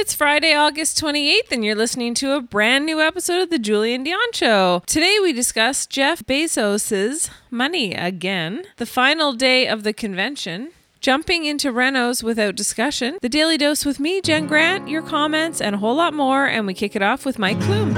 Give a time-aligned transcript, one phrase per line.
[0.00, 4.04] It's Friday, August 28th, and you're listening to a brand new episode of The Julien
[4.04, 4.80] Dionne Show.
[4.86, 11.72] Today we discuss Jeff Bezos' money again, the final day of the convention, jumping into
[11.72, 15.96] Renos without discussion, the Daily Dose with me, Jen Grant, your comments, and a whole
[15.96, 16.46] lot more.
[16.46, 17.92] And we kick it off with Mike Plume.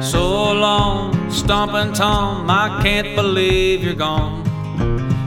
[0.00, 4.44] So long, Stompin' Tom, I can't believe you're gone.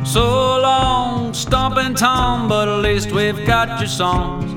[0.05, 0.23] So
[0.61, 4.52] long, Stompin' Tom, but at least we've got your songs.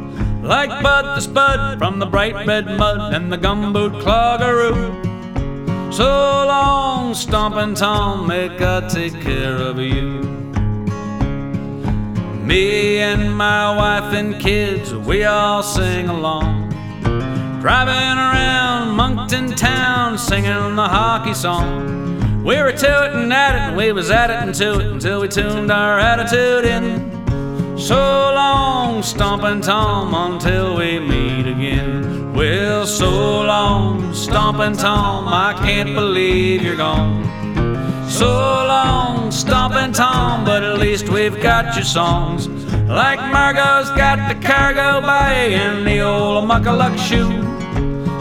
[0.47, 5.93] Like Bud the Spud from the bright red mud and the gumboot cloggeroo.
[5.93, 10.21] So long, Stompin' Tom, make I take care of you.
[12.45, 16.71] Me and my wife and kids, we all sing along.
[17.61, 22.45] Driving around Moncton town, singing the hockey song.
[22.45, 25.27] We were tooting at it, and we was at it and to it until we
[25.27, 27.16] tuned our attitude in.
[27.79, 32.33] So long, stomping Tom, until we meet again.
[32.33, 37.23] Well, so long, stomping Tom, I can't believe you're gone.
[38.09, 42.49] So long, stomping Tom, but at least we've got your songs.
[42.89, 47.43] Like Margot's got the cargo bay and the old muckaluck shoe.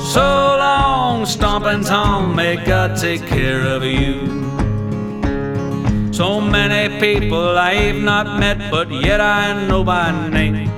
[0.02, 4.55] So long, stomping Tom, may God take care of you.
[6.16, 10.72] So many people I've not met, but yet I know by name.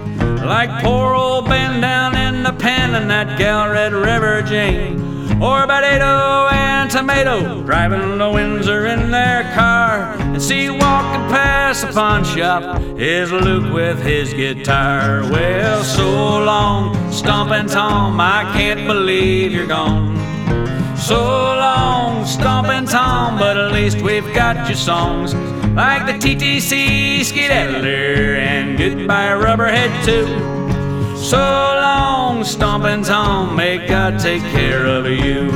[0.43, 4.99] Like poor old Ben down in the pen and that gal Red River Jane.
[5.39, 10.15] Or Potato and Tomato driving to Windsor in their car.
[10.17, 15.21] And see walking past the pawn shop is Luke with his guitar.
[15.21, 20.36] Well, so long, stomping Tom, I can't believe you're gone.
[21.07, 25.33] So long, stomping Tom, but at least we've got your songs.
[25.73, 30.27] Like the TTC Skedaddler and Goodbye Rubberhead too.
[31.15, 35.47] So long, stomping Tom, may God take care of you.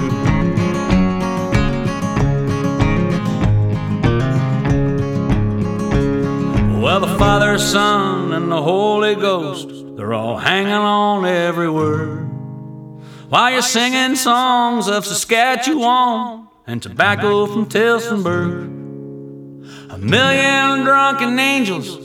[6.81, 12.30] Well, the Father, Son, and the Holy Ghost, they're all hanging on every word.
[13.31, 18.65] While you're singing songs of Saskatchewan and tobacco from Tillsonburg,
[19.89, 21.95] a million drunken angels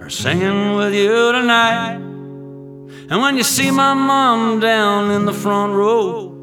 [0.00, 1.98] are singing with you tonight.
[3.08, 6.34] And when you see my mom down in the front row,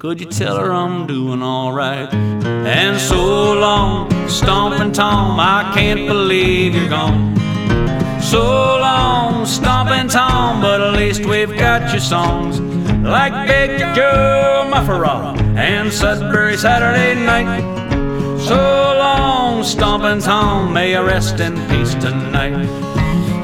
[0.00, 2.12] could you tell her I'm doing alright?
[2.12, 7.36] And so long, stomping Tom, I can't believe you're gone.
[8.20, 12.73] So long, stomping Tom, but at least we've got your songs.
[13.04, 17.60] Like Big Joe Mufferaw and Sudbury Saturday night.
[18.40, 22.64] So long, stomping Tom, may you rest in peace tonight.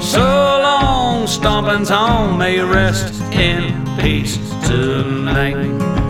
[0.00, 6.09] So long, stomping Tom, may you rest in peace tonight.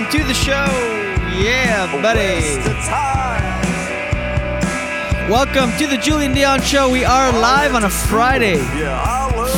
[0.00, 0.64] Welcome to the show.
[1.42, 2.56] Yeah, buddy.
[5.30, 6.88] Welcome to the Julien Dionne Show.
[6.90, 8.56] We are live on a Friday.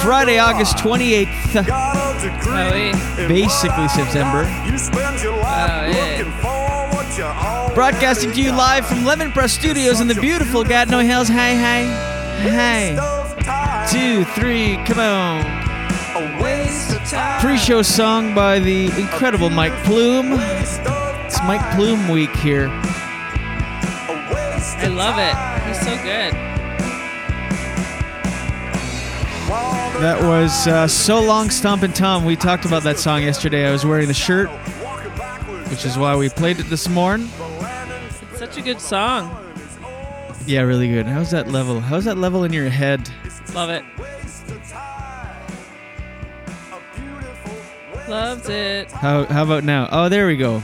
[0.00, 1.28] Friday, August 28th.
[3.28, 4.44] Basically September.
[6.44, 11.28] Oh, Broadcasting to you live from Lemon Press Studios in the beautiful Gatineau Hills.
[11.28, 11.86] Hey, hey,
[12.50, 12.96] hey.
[13.88, 15.61] Two, three, come on.
[17.12, 20.32] Pre-show song by the incredible Mike Plume.
[20.32, 22.68] It's Mike Plume week here.
[24.78, 25.34] I love it.
[25.68, 26.32] He's so good.
[30.00, 32.24] That was uh, So Long Stompin' Tom.
[32.24, 33.68] We talked about that song yesterday.
[33.68, 34.48] I was wearing the shirt,
[35.68, 37.28] which is why we played it this morning.
[38.30, 39.36] It's such a good song.
[40.46, 41.04] Yeah, really good.
[41.06, 41.78] How's that level?
[41.78, 43.10] How's that level in your head?
[43.54, 43.84] Love it.
[48.12, 48.90] Loves it.
[48.90, 49.88] How how about now?
[49.90, 50.62] Oh, there we go.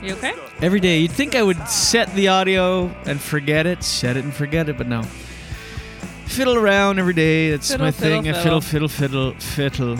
[0.00, 0.32] You okay?
[0.62, 4.32] Every day, you'd think I would set the audio and forget it, set it and
[4.32, 5.02] forget it, but no.
[6.26, 7.50] Fiddle around every day.
[7.50, 8.32] That's Fiddle, my fiddle, thing.
[8.32, 8.60] I fiddle.
[8.60, 9.98] fiddle, fiddle, fiddle.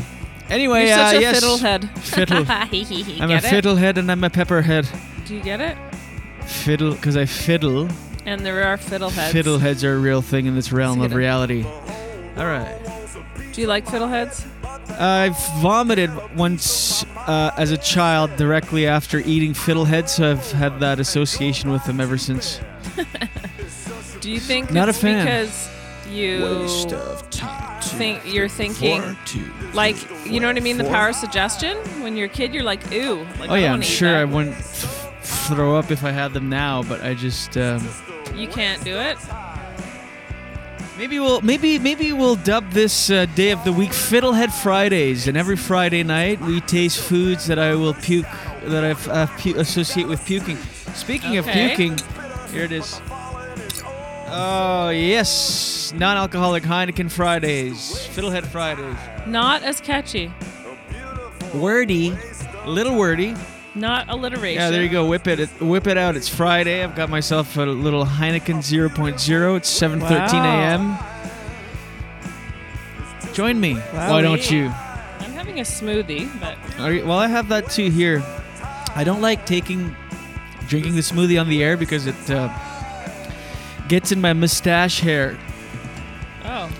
[0.49, 1.99] Anyway, You're such uh, a yes, fiddlehead.
[1.99, 2.45] Fiddle.
[3.23, 3.43] I'm a it?
[3.43, 4.89] fiddlehead and I'm a pepperhead.
[5.27, 5.77] Do you get it?
[6.47, 7.89] Fiddle, because I fiddle.
[8.25, 9.33] And there are fiddleheads.
[9.33, 11.65] Fiddleheads are a real thing in this realm of reality.
[12.37, 12.79] All right.
[13.53, 14.47] Do you like fiddleheads?
[14.91, 20.99] I've vomited once uh, as a child directly after eating fiddleheads, so I've had that
[20.99, 22.61] association with them ever since.
[24.21, 25.25] Do you think Not a fan.
[25.25, 25.69] because
[26.11, 29.45] you Waste of time to think you're thinking afford to
[29.75, 29.97] like
[30.27, 30.77] you know what I mean?
[30.79, 31.77] The afford- power of suggestion.
[32.03, 33.25] When you're a kid, you're like, ooh.
[33.39, 34.29] Like, oh I yeah, I'm wanna eat sure I that.
[34.35, 37.87] wouldn't th- throw up if I had them now, but I just um,
[38.35, 39.17] You can't do it.
[40.99, 45.37] Maybe we'll maybe maybe we'll dub this uh, day of the week Fiddlehead Fridays, and
[45.37, 48.27] every Friday night we taste foods that I will puke
[48.65, 50.57] that I uh, pu- associate with puking.
[50.95, 51.71] Speaking Okay.
[51.71, 51.99] of puking,
[52.53, 53.01] here it is.
[54.31, 58.97] Oh yes, non-alcoholic Heineken Fridays, Fiddlehead Fridays.
[59.27, 60.33] Not as catchy.
[61.55, 62.15] Wordy,
[62.67, 63.35] little wordy.
[63.79, 64.61] Not alliteration.
[64.61, 65.07] Yeah, there you go.
[65.07, 66.17] Whip it, whip it out.
[66.17, 66.83] It's Friday.
[66.83, 69.57] I've got myself a little Heineken 0.0.
[69.57, 70.01] It's 7:13
[70.33, 70.45] Wow.
[70.45, 70.99] a.m.
[73.35, 73.75] Join me.
[73.75, 74.67] Why don't you?
[75.21, 76.57] I'm having a smoothie, but
[76.93, 77.05] you?
[77.07, 78.23] Well, I have that too here.
[78.97, 79.95] I don't like taking
[80.67, 82.49] drinking the smoothie on the air because it uh,
[83.89, 85.39] gets in my mustache hair.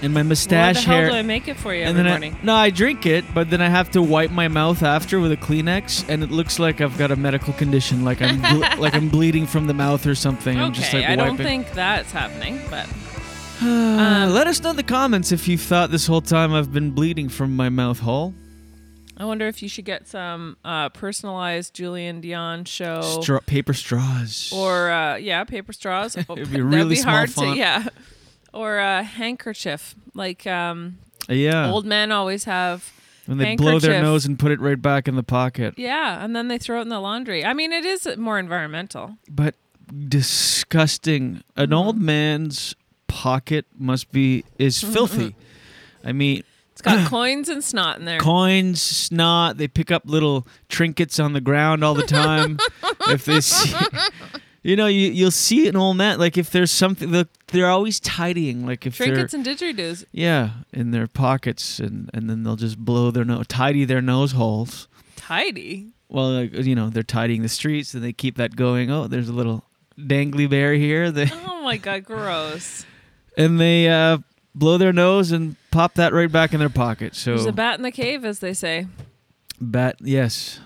[0.03, 1.09] In my Why mustache the hell hair.
[1.11, 2.37] do I make it for you and every then morning?
[2.41, 5.33] I, no, I drink it, but then I have to wipe my mouth after with
[5.33, 8.95] a Kleenex, and it looks like I've got a medical condition, like I'm ble- like
[8.95, 10.57] I'm bleeding from the mouth or something.
[10.59, 12.87] I'm okay, just like I don't think that's happening, but
[13.61, 16.93] Uh, let us know in the comments if you thought this whole time I've been
[16.93, 18.33] bleeding from my mouth hole.
[19.17, 24.53] I wonder if you should get some uh, personalized Julien Dionne show Straw- paper straws.
[24.55, 26.17] or uh, yeah, paper straws.
[26.29, 27.55] Oh, It'd be that'd really be small hard font.
[27.55, 27.89] to yeah,
[28.59, 30.99] or a handkerchief like um,
[31.29, 31.71] yeah.
[31.71, 32.93] old men always have.
[33.27, 35.75] when they blow their nose and put it right back in the pocket.
[35.77, 37.45] Yeah, and then they throw it in the laundry.
[37.45, 39.17] I mean, it is more environmental.
[39.31, 39.55] But
[40.09, 41.43] disgusting.
[41.57, 42.75] An old man's
[43.07, 45.35] pocket must be is filthy.
[46.05, 48.19] I mean, It's got coins and snot in there.
[48.19, 49.57] coins, snot.
[49.57, 52.59] They pick up little trinkets on the ground all the time.
[53.09, 53.75] if they see,
[54.69, 56.19] you know, you you'll see an all that.
[56.19, 58.67] like if there's something they're, they're always tidying.
[58.67, 60.05] Like if Trinkets and didgeridoos.
[60.13, 64.33] yeah in their pockets and and then they'll just blow their nose, tidy their nose
[64.33, 64.87] holes.
[65.17, 65.93] Tidy.
[66.11, 68.91] Well, like, you know, they're tidying the streets and they keep that going.
[68.91, 69.65] Oh, there's a little
[69.99, 71.11] dangly bear here.
[71.13, 72.85] They, Oh my god, gross.
[73.37, 74.19] and they uh,
[74.55, 77.15] blow their nose and pop that right back in their pocket.
[77.15, 78.87] So There's a bat in the cave, as they say.
[79.61, 80.61] Bat, yes.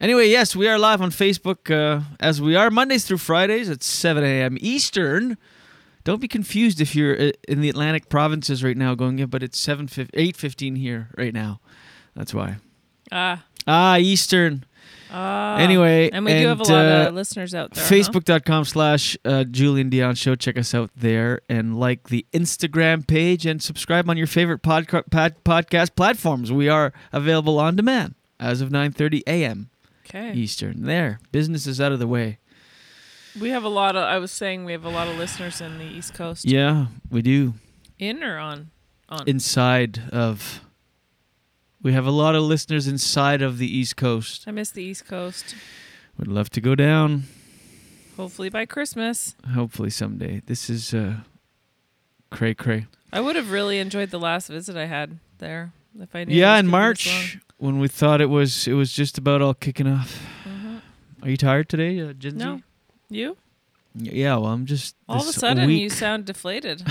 [0.00, 3.82] Anyway, yes, we are live on Facebook uh, as we are Mondays through Fridays at
[3.82, 4.58] 7 a.m.
[4.60, 5.38] Eastern.
[6.04, 9.42] Don't be confused if you're uh, in the Atlantic provinces right now going, yeah, but
[9.42, 11.60] it's 7 8.15 here right now.
[12.14, 12.56] That's why.
[13.10, 13.44] Ah.
[13.66, 14.64] Ah, Eastern.
[15.10, 15.56] Ah.
[15.56, 17.82] Anyway, and we do have a lot uh, of listeners out there.
[17.82, 17.90] huh?
[17.90, 20.34] Facebook.com slash uh, Julien Dionne Show.
[20.34, 25.10] Check us out there and like the Instagram page and subscribe on your favorite podca-
[25.10, 26.52] pod- podcast platforms.
[26.52, 29.70] We are available on demand as of 9.30 a.m.
[30.08, 30.32] Okay.
[30.32, 30.84] Eastern.
[30.84, 31.18] There.
[31.32, 32.38] Business is out of the way.
[33.38, 34.04] We have a lot of.
[34.04, 36.44] I was saying we have a lot of listeners in the East Coast.
[36.44, 37.54] Yeah, we do.
[37.98, 38.70] In or on?
[39.08, 39.24] On.
[39.26, 40.60] Inside of...
[41.82, 44.44] We have a lot of listeners inside of the East Coast.
[44.46, 45.54] I miss the East Coast.
[46.18, 47.24] Would love to go down.
[48.16, 49.34] Hopefully by Christmas.
[49.54, 50.42] Hopefully someday.
[50.46, 51.16] This is uh,
[52.30, 52.86] cray cray.
[53.12, 56.34] I would have really enjoyed the last visit I had there if I knew.
[56.34, 57.38] Yeah, in gonna be this March.
[57.58, 60.22] When we thought it was it was just about all kicking off.
[61.22, 62.34] Are you tired today, uh, Genzi?
[62.34, 62.60] No.
[63.08, 63.36] You?
[63.94, 66.82] Yeah, well, I'm just All of a sudden, you sound deflated.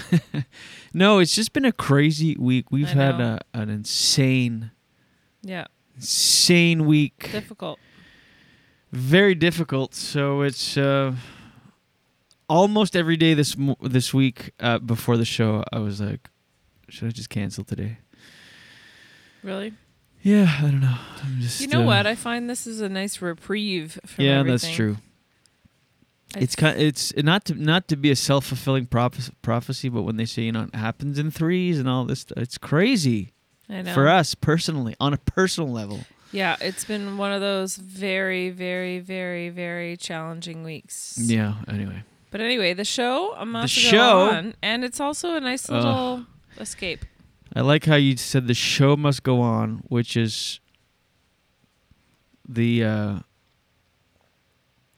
[0.93, 2.71] no, it's just been a crazy week.
[2.71, 4.71] We've I had a, an insane,
[5.43, 5.67] yeah.
[5.95, 7.29] insane week.
[7.31, 7.79] Difficult.
[8.91, 9.93] Very difficult.
[9.93, 11.13] So it's uh,
[12.49, 15.63] almost every day this mo- this week uh, before the show.
[15.71, 16.29] I was like,
[16.89, 17.99] should I just cancel today?
[19.43, 19.73] Really?
[20.25, 20.97] Yeah, I don't know.
[21.23, 21.61] I'm just.
[21.61, 22.07] You know uh, what?
[22.07, 24.51] I find this is a nice reprieve from yeah, everything.
[24.53, 24.97] that's true.
[26.35, 26.81] I It's kind.
[26.81, 30.41] It's not to not to be a self fulfilling prophes- prophecy, but when they say
[30.41, 33.33] you know it happens in threes and all this, st- it's crazy.
[33.69, 33.93] I know.
[33.93, 35.99] For us personally, on a personal level.
[36.31, 41.19] Yeah, it's been one of those very, very, very, very challenging weeks.
[41.21, 41.53] Yeah.
[41.67, 42.01] Anyway.
[42.31, 46.25] But anyway, the show must The show- on, and it's also a nice little
[46.59, 47.05] escape.
[47.55, 50.59] I like how you said the show must go on, which is
[52.47, 53.19] the uh,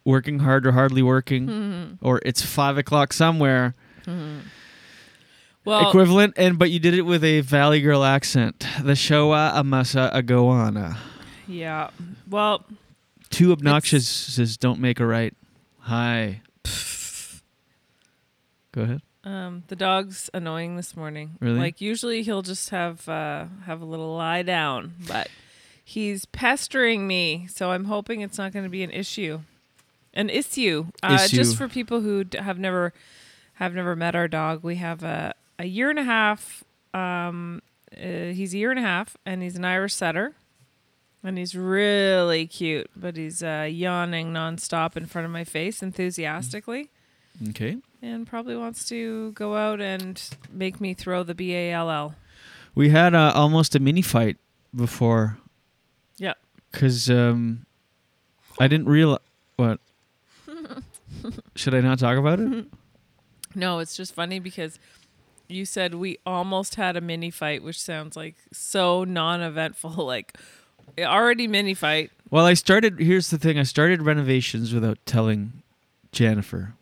[0.03, 1.97] working hard or hardly working, Mhm.
[2.01, 4.39] or it's five o'clock somewhere Mhm.
[5.65, 6.33] Well, equivalent.
[6.37, 8.65] And but you did it with a Valley Girl accent.
[8.81, 9.95] The show uh, must
[10.25, 10.77] go on.
[10.77, 10.95] Uh,
[11.45, 11.89] yeah.
[12.29, 12.65] Well,
[13.29, 15.33] two obnoxious says don't make a right.
[15.81, 16.41] Hi.
[18.71, 19.01] Go ahead.
[19.27, 21.31] Um, the dog's annoying this morning.
[21.41, 21.59] Really?
[21.59, 25.27] Like usually he'll just have uh, have a little lie down, but
[25.83, 27.47] he's pestering me.
[27.51, 29.41] So I'm hoping it's not going to be an issue.
[30.13, 30.85] An issue.
[31.03, 31.35] Uh, Issue.
[31.35, 32.93] Just for people who d- have never
[33.55, 36.63] have never met our dog, we have a a year and a half.
[36.93, 40.35] Um, uh, he's a year and a half, and he's an Irish setter.
[41.23, 46.89] And he's really cute, but he's uh, yawning nonstop in front of my face enthusiastically
[47.49, 47.77] Okay.
[48.01, 52.15] And probably wants to go out and make me throw the B A L L.
[52.75, 54.37] We had uh, almost a mini fight
[54.75, 55.37] before
[56.17, 56.33] Yeah.
[56.71, 57.65] because um,
[58.59, 59.19] I didn't realize
[59.55, 59.79] what.
[61.55, 62.65] Should I not talk about it?
[63.55, 64.77] No, it's just funny because
[65.47, 69.91] you said we almost had a mini fight, which sounds like so non-eventful.
[70.05, 70.37] Like
[70.99, 72.11] already mini fight.
[72.29, 72.99] Well, I started.
[72.99, 75.63] Here's the thing: I started renovations without telling
[76.11, 76.75] Jennifer.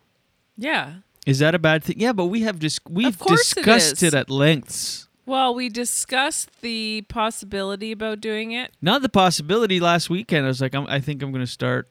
[0.58, 0.96] Yeah.
[1.26, 1.98] Is that a bad thing?
[1.98, 5.08] Yeah, but we have just we've course it discussed it at lengths.
[5.26, 8.72] Well, we discussed the possibility about doing it.
[8.80, 9.80] Not the possibility.
[9.80, 11.90] Last weekend, I was like, I'm, I think I'm going to start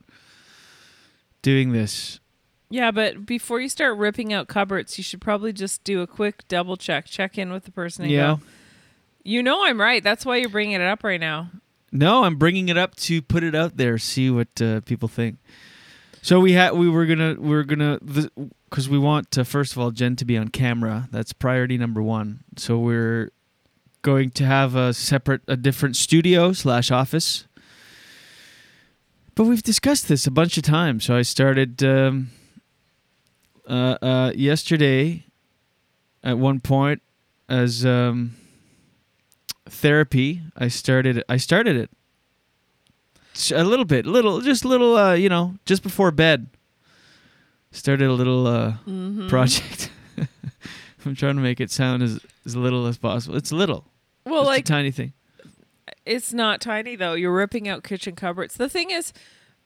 [1.41, 2.21] doing this.
[2.69, 6.47] Yeah, but before you start ripping out cupboards, you should probably just do a quick
[6.47, 8.05] double check, check in with the person.
[8.05, 8.37] And Yeah.
[8.37, 8.41] Go,
[9.23, 10.03] you know I'm right.
[10.03, 11.51] That's why you're bringing it up right now.
[11.91, 15.39] No, I'm bringing it up to put it out there, see what uh, people think.
[16.25, 19.77] So we had we were gonna we were gonna because we want to first of
[19.77, 21.07] all Jen to be on camera.
[21.11, 22.43] That's priority number one.
[22.57, 23.29] So we're
[24.01, 27.45] going to have a separate, a different studio slash office.
[29.35, 31.03] But we've discussed this a bunch of times.
[31.03, 32.31] So I started um,
[33.69, 35.25] uh, uh, yesterday
[36.23, 37.03] at one point
[37.47, 38.35] as um,
[39.69, 40.41] therapy.
[40.57, 41.23] I started.
[41.29, 41.91] I started it
[43.51, 44.95] a little bit, little, just little.
[44.97, 46.47] Uh, you know, just before bed.
[47.71, 49.27] Started a little uh, Mhm.
[49.29, 49.89] project.
[51.05, 53.35] I'm trying to make it sound as as little as possible.
[53.35, 53.85] It's little.
[54.25, 55.13] Well, Just like a tiny thing.
[56.05, 57.13] It's not tiny though.
[57.13, 58.55] You're ripping out kitchen cupboards.
[58.55, 59.11] The thing is,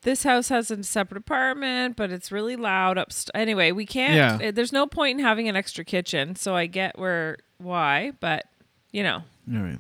[0.02, 4.16] this house has a separate apartment, but it's really loud upst Anyway, we can't.
[4.16, 4.48] Yeah.
[4.48, 6.36] eh, There's no point in having an extra kitchen.
[6.36, 8.46] So I get where why, but
[8.92, 9.24] you know,
[9.54, 9.80] All right.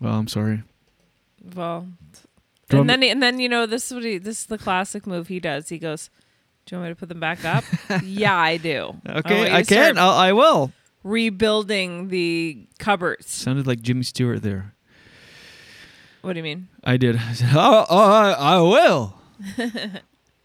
[0.00, 0.62] Well, I'm sorry.
[1.54, 1.86] well,
[2.70, 5.28] and then and then you know this is what he this is the classic move
[5.28, 5.68] he does.
[5.68, 6.10] He goes,
[6.66, 7.64] "Do you want me to put them back up?"
[8.02, 8.94] yeah, I do.
[9.08, 9.98] Okay, you I can.
[9.98, 10.72] I'll, I will.
[11.02, 13.30] rebuilding the cupboards.
[13.30, 14.74] Sounded like Jimmy Stewart there.
[16.20, 16.68] What do you mean?
[16.84, 17.16] I did.
[17.28, 19.14] I said, oh, oh I, I will.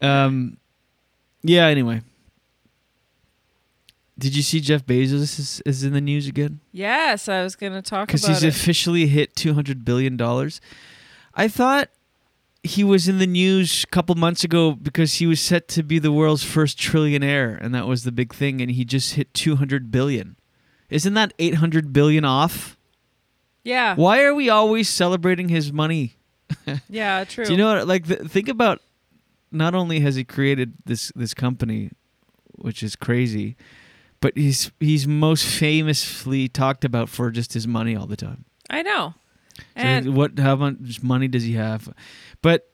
[0.00, 0.56] um,
[1.42, 1.66] yeah.
[1.66, 2.00] Anyway,
[4.18, 6.60] did you see Jeff Bezos is, is in the news again?
[6.72, 8.48] Yes, I was going to talk Because he's it.
[8.48, 10.60] officially hit two hundred billion dollars.
[11.34, 11.90] I thought
[12.64, 15.98] he was in the news a couple months ago because he was set to be
[15.98, 18.60] the world's first trillionaire, and that was the big thing.
[18.60, 20.36] And he just hit two hundred billion.
[20.90, 22.76] Isn't that eight hundred billion off?
[23.62, 23.94] yeah.
[23.96, 26.16] Why are we always celebrating his money?
[26.88, 27.44] Yeah, true.
[27.44, 27.86] Do you know what?
[27.88, 28.80] Like, th- think about.
[29.50, 31.90] Not only has he created this this company,
[32.56, 33.56] which is crazy,
[34.20, 38.44] but he's he's most famously talked about for just his money all the time.
[38.70, 39.14] I know.
[39.58, 40.38] So And what?
[40.38, 41.88] How much money does he have?
[42.44, 42.70] But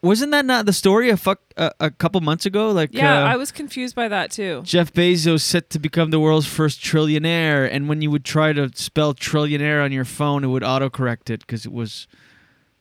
[0.00, 2.70] wasn't that not the story a fuck a, a couple months ago?
[2.70, 4.62] Like Yeah, uh, I was confused by that too.
[4.62, 8.70] Jeff Bezos set to become the world's first trillionaire, and when you would try to
[8.76, 12.06] spell trillionaire on your phone, it would autocorrect it because it was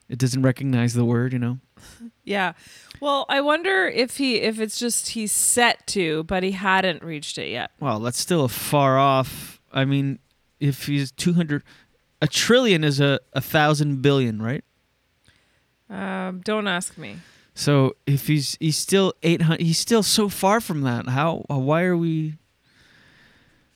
[0.10, 1.34] it doesn't recognize the word.
[1.34, 1.60] You know.
[2.24, 2.54] Yeah.
[3.00, 7.40] Well, I wonder if he if it's just he's set to, but he hadn't reached
[7.40, 7.72] it yet.
[7.80, 9.60] Well, that's still a far off.
[9.74, 10.20] I mean,
[10.60, 11.64] if he's two hundred,
[12.22, 14.64] a trillion is a a thousand billion, right?
[15.92, 17.18] Um, don't ask me.
[17.54, 21.10] So if he's he's still eight hundred, he's still so far from that.
[21.10, 21.46] How?
[21.52, 22.38] uh, Why are we?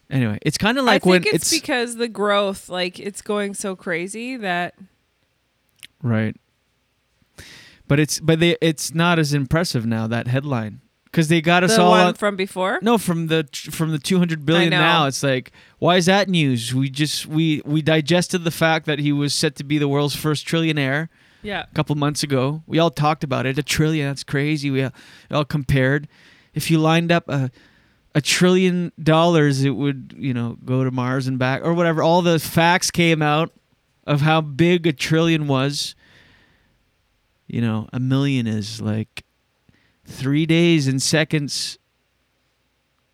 [0.10, 3.22] Anyway, it's kind of like I when think it's, it's because the growth, like it's
[3.22, 4.76] going so crazy that
[6.02, 6.36] right.
[7.88, 11.76] But it's but they it's not as impressive now that headline because they got us
[11.76, 12.80] the all one on- from before.
[12.82, 16.74] No, from the from the 200 billion now, it's like why is that news?
[16.74, 20.16] We just we we digested the fact that he was set to be the world's
[20.16, 21.10] first trillionaire.
[21.46, 21.64] Yeah.
[21.72, 23.58] A couple months ago, we all talked about it.
[23.58, 24.70] A trillion, that's crazy.
[24.72, 24.92] We all,
[25.30, 26.08] we all compared.
[26.54, 27.52] If you lined up a
[28.14, 32.02] a trillion dollars, it would you know go to Mars and back or whatever.
[32.02, 33.52] All the facts came out
[34.08, 35.96] of how big a trillion was.
[37.48, 39.24] You know, a million is like
[40.06, 41.78] three days and seconds.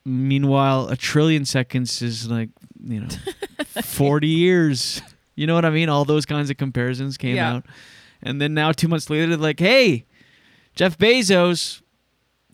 [0.03, 2.49] Meanwhile, a trillion seconds is like,
[2.83, 3.07] you know,
[3.83, 5.01] 40 years.
[5.35, 5.89] You know what I mean?
[5.89, 7.55] All those kinds of comparisons came Yeah.
[7.55, 7.65] out.
[8.23, 10.05] And then now, two months later, they're like, hey,
[10.75, 11.81] Jeff Bezos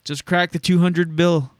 [0.03, 1.51] just cracked the 200 bill.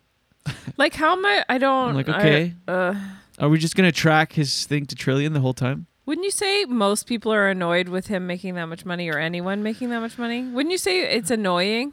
[0.78, 1.46] Like how much?
[1.50, 1.90] I don't.
[1.90, 2.54] I'm like, I- okay.
[2.68, 2.96] uh,
[3.40, 5.88] Are we just going to track his thing to trillion the whole time?
[6.06, 9.62] wouldn't you say most people are annoyed with him making that much money, or anyone
[9.62, 10.42] making that much money?
[10.44, 11.92] Wouldn't you say it's annoying?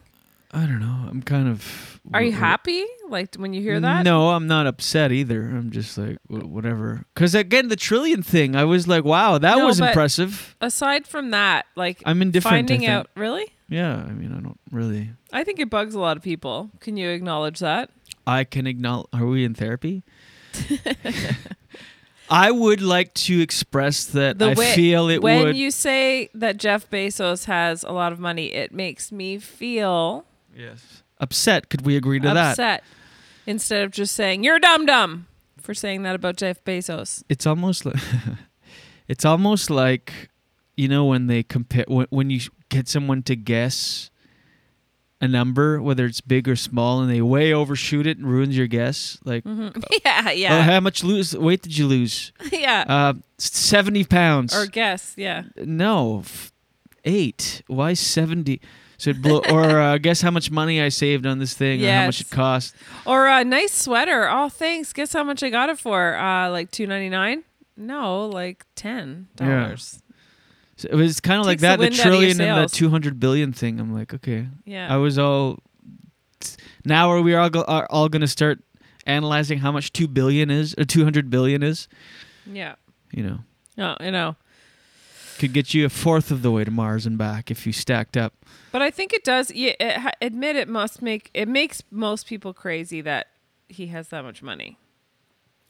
[0.52, 1.08] I don't know.
[1.10, 1.93] I'm kind of.
[2.12, 2.84] Are you happy?
[3.08, 4.04] Like when you hear that?
[4.04, 5.42] No, I'm not upset either.
[5.42, 7.04] I'm just like whatever.
[7.14, 10.54] Because again, the trillion thing, I was like, wow, that No, was impressive.
[10.60, 13.46] Aside from that, like I'm indifferent, Finding out, really?
[13.68, 15.10] Yeah, I mean, I don't really.
[15.32, 16.70] I think it bugs a lot of people.
[16.80, 17.90] Can you acknowledge that?
[18.26, 19.08] I can acknowledge.
[19.14, 20.02] Are we in therapy?
[22.30, 25.56] I would like to express that I way- feel it when would.
[25.56, 30.24] you say that Jeff Bezos has a lot of money, it makes me feel
[30.56, 31.02] yes.
[31.20, 31.68] Upset.
[31.68, 32.50] Could we agree to that?
[32.52, 32.84] upset
[33.46, 35.26] instead of just saying you're dumb dumb
[35.60, 37.22] for saying that about Jeff Bezos.
[37.28, 37.96] It's almost like.
[39.08, 40.30] it's almost like,
[40.76, 44.10] you know, when they compare when, when you get someone to guess
[45.20, 48.66] a number, whether it's big or small, and they way overshoot it and ruins your
[48.66, 49.16] guess.
[49.24, 49.82] Like, Mhm.
[50.04, 52.32] yeah, oh, yeah, how much lose weight did you lose?
[52.52, 52.84] yeah.
[52.86, 54.54] Uh, seventy pounds.
[54.54, 55.44] or guess, yeah.
[55.56, 56.24] No,
[57.04, 57.62] eight.
[57.68, 58.60] Why seventy?
[58.98, 61.90] So it blow, or uh, guess how much money I saved on this thing, or
[61.92, 62.74] how much it cost.
[63.04, 64.28] Or a nice sweater.
[64.30, 64.92] Oh, thanks.
[64.92, 66.16] Guess how much I got it for?
[66.16, 67.44] Uh, like two ninety nine.
[67.76, 70.00] No, like ten dollars.
[70.76, 71.76] So it was kind of like Takes the that.
[71.76, 72.72] The wind out of your trillion and the sails.
[72.72, 73.80] two hundred billion thing.
[73.80, 74.46] I'm like, okay.
[74.64, 74.92] Yeah.
[74.92, 75.58] I was all.
[76.84, 78.60] Now are we all go, are all going to start
[79.06, 81.88] analyzing how much two billion is or two hundred billion is?
[82.46, 82.74] Yeah.
[83.12, 83.38] You know,
[83.76, 84.36] No, I know.
[85.38, 88.16] Could get you a fourth of the way to Mars and back if you stacked
[88.16, 88.34] up.
[88.72, 89.50] But I think it does.
[89.50, 93.28] Yeah, it, admit it must make it makes most people crazy that
[93.68, 94.78] he has that much money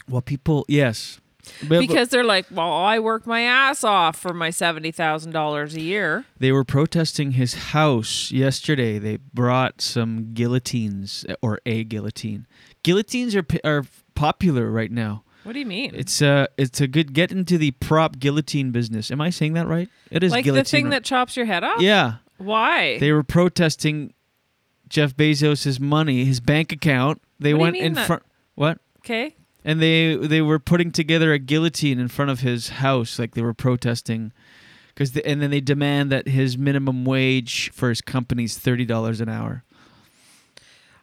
[0.08, 1.20] Well, people, yes,
[1.68, 5.80] because they're like, "Well, I work my ass off for my seventy thousand dollars a
[5.80, 8.98] year." They were protesting his house yesterday.
[8.98, 12.46] They brought some guillotines eh, or a guillotine.
[12.82, 15.23] Guillotines are are popular right now.
[15.44, 15.92] What do you mean?
[15.94, 19.10] It's a it's a good get into the prop guillotine business.
[19.10, 19.88] Am I saying that right?
[20.10, 20.62] It is like guillotine.
[20.64, 21.80] the thing that chops your head off.
[21.80, 22.14] Yeah.
[22.38, 22.98] Why?
[22.98, 24.12] They were protesting
[24.88, 27.22] Jeff Bezos' money, his bank account.
[27.38, 28.22] They What do you went mean in that- front.
[28.54, 28.78] What?
[29.00, 29.36] okay.
[29.64, 33.40] And they they were putting together a guillotine in front of his house, like they
[33.42, 34.30] were protesting,
[34.88, 39.20] because the, and then they demand that his minimum wage for his company's thirty dollars
[39.22, 39.64] an hour.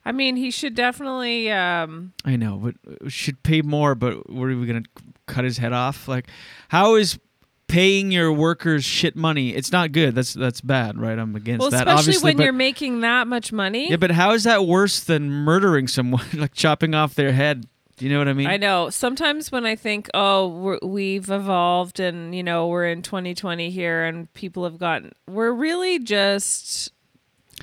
[0.03, 1.51] I mean, he should definitely.
[1.51, 3.95] Um, I know, but uh, should pay more.
[3.95, 4.83] But what are we gonna
[5.27, 6.07] cut his head off?
[6.07, 6.27] Like,
[6.69, 7.19] how is
[7.67, 9.55] paying your workers shit money?
[9.55, 10.15] It's not good.
[10.15, 11.17] That's that's bad, right?
[11.17, 11.87] I'm against well, that.
[11.87, 13.89] especially when but- you're making that much money.
[13.89, 17.65] Yeah, but how is that worse than murdering someone, like chopping off their head?
[18.01, 18.47] Do you know what I mean?
[18.47, 18.89] I know.
[18.89, 24.03] Sometimes when I think, oh, we're, we've evolved and, you know, we're in 2020 here
[24.03, 26.91] and people have gotten, we're really just,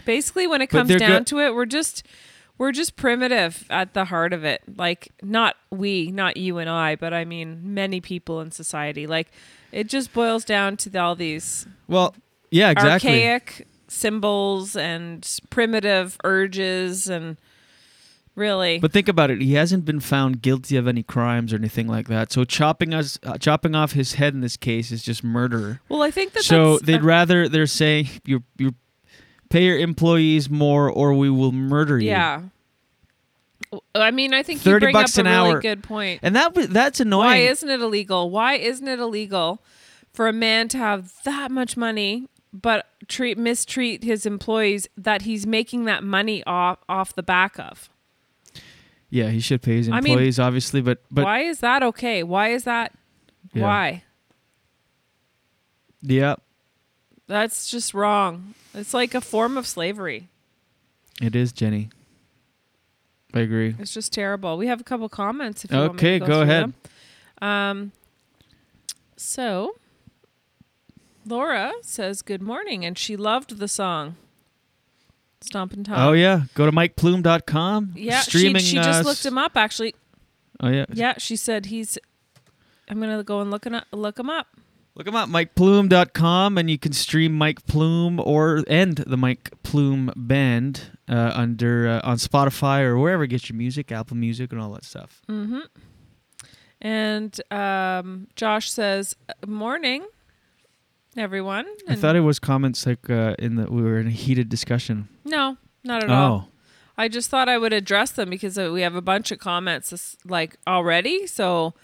[0.04, 2.06] basically when it comes down go- to it, we're just,
[2.58, 4.62] we're just primitive at the heart of it.
[4.76, 9.06] Like, not we, not you and I, but I mean, many people in society.
[9.06, 9.28] Like,
[9.72, 12.14] it just boils down to all these Well,
[12.50, 13.10] yeah, exactly.
[13.10, 17.36] archaic symbols and primitive urges and
[18.34, 18.78] really.
[18.78, 19.40] But think about it.
[19.40, 22.32] He hasn't been found guilty of any crimes or anything like that.
[22.32, 25.80] So chopping us, uh, chopping off his head in this case is just murder.
[25.88, 28.74] well, I think that so that's they'd rather they're saying you're you're
[29.50, 32.08] Pay your employees more, or we will murder you.
[32.10, 32.42] Yeah.
[33.94, 35.60] I mean, I think you 30 bring bucks up a really hour.
[35.60, 36.20] good point.
[36.22, 37.26] And that that's annoying.
[37.26, 38.30] Why isn't it illegal?
[38.30, 39.62] Why isn't it illegal
[40.12, 45.46] for a man to have that much money but treat mistreat his employees that he's
[45.46, 47.90] making that money off off the back of?
[49.10, 52.22] yeah, he should pay his I mean, employees, obviously, but but why is that okay?
[52.22, 52.92] Why is that
[53.52, 53.62] Yeah.
[53.64, 54.04] why?
[56.02, 56.36] yeah,
[57.28, 58.54] That's just wrong.
[58.74, 60.28] It's like a form of slavery.
[61.22, 61.90] it is Jenny.
[63.34, 63.76] I agree.
[63.78, 64.56] It's just terrible.
[64.56, 66.62] We have a couple comments if you Okay, to go through ahead.
[67.40, 67.48] them.
[67.48, 67.92] Um
[69.16, 69.76] so
[71.26, 74.16] Laura says good morning and she loved the song.
[75.40, 75.94] Stompin' Tom.
[76.08, 77.92] Oh yeah, go to mikeplume.com.
[77.96, 78.60] Yeah, streaming.
[78.62, 79.94] she, she just uh, looked him up actually.
[80.60, 81.98] Oh yeah, Yeah, she said he's
[82.88, 84.46] I'm going to go and look him up, look him up.
[84.98, 90.12] Look him up, mikeplume.com, and you can stream Mike Plume or and the Mike Plume
[90.16, 94.60] Band uh, under uh, on Spotify or wherever you get your music, Apple Music, and
[94.60, 95.22] all that stuff.
[95.28, 95.60] Mm-hmm.
[96.80, 99.14] And um, Josh says
[99.46, 100.04] morning
[101.16, 101.66] everyone.
[101.88, 104.48] I And thought it was comments like uh, in the we were in a heated
[104.48, 105.08] discussion.
[105.24, 106.14] No, not at Oh.
[106.14, 106.48] all.
[106.96, 109.90] I just thought I would address them because uh, we have a bunch of comments
[109.90, 111.28] this, like already.
[111.28, 111.74] So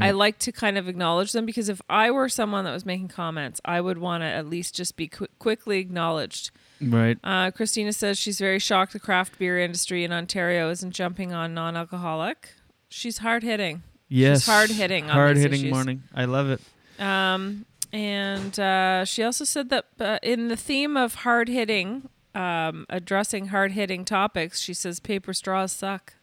[0.00, 3.08] I like to kind of acknowledge them because if I were someone that was making
[3.08, 6.50] comments, I would want to at least just be qu- quickly acknowledged.
[6.80, 7.18] Right.
[7.22, 11.54] Uh, Christina says she's very shocked the craft beer industry in Ontario isn't jumping on
[11.54, 12.54] non-alcoholic.
[12.88, 13.82] She's hard hitting.
[14.08, 15.08] Yes, she's hard hitting.
[15.08, 16.02] hard hitting morning.
[16.14, 16.60] I love it.
[16.98, 22.86] Um, and uh, she also said that uh, in the theme of hard hitting, um,
[22.88, 26.14] addressing hard hitting topics, she says paper straws suck.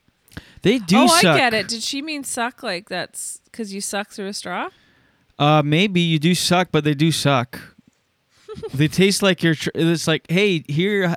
[0.62, 1.18] They do suck.
[1.18, 1.36] oh, suck.
[1.36, 1.68] I get it.
[1.68, 4.70] Did she mean suck like that's because you suck through a straw?
[5.38, 7.60] Uh, maybe you do suck, but they do suck.
[8.74, 9.56] they taste like you're.
[9.56, 11.16] Tr- it's like, hey, here,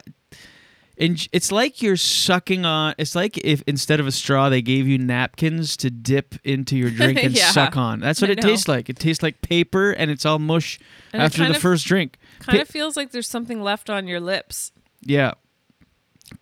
[0.99, 2.95] and it's like you're sucking on.
[2.99, 6.91] It's like if instead of a straw, they gave you napkins to dip into your
[6.91, 7.99] drink and Yeah, suck on.
[8.01, 8.49] That's what I it know.
[8.51, 8.89] tastes like.
[8.89, 10.79] It tastes like paper, and it's all mush
[11.13, 12.17] And after the of- first drink.
[12.41, 14.73] Kind Pa- of feels like there's something left on your lips.
[15.01, 15.33] yeah,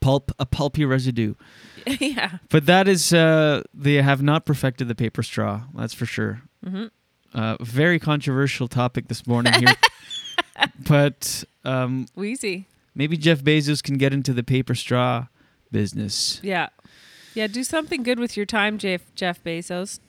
[0.00, 1.34] pulp, a pulpy residue.
[1.86, 2.38] yeah.
[2.48, 5.62] But that is, uh, they have not perfected the paper straw.
[5.74, 6.42] That's for sure.
[6.64, 6.90] Mhm.
[7.32, 9.74] Uh, very controversial topic this morning here.
[10.88, 12.66] but um, Wheezy.
[12.94, 15.26] maybe Jeff Bezos can get into the paper straw
[15.70, 16.40] business.
[16.42, 16.68] Yeah.
[17.34, 20.00] Yeah, do something good with your time, Jeff Jeff Bezos.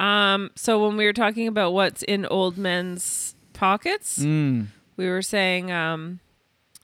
[0.00, 4.66] Um, so when we were talking about what's in old men's pockets, Mm.
[4.96, 6.18] we were saying um,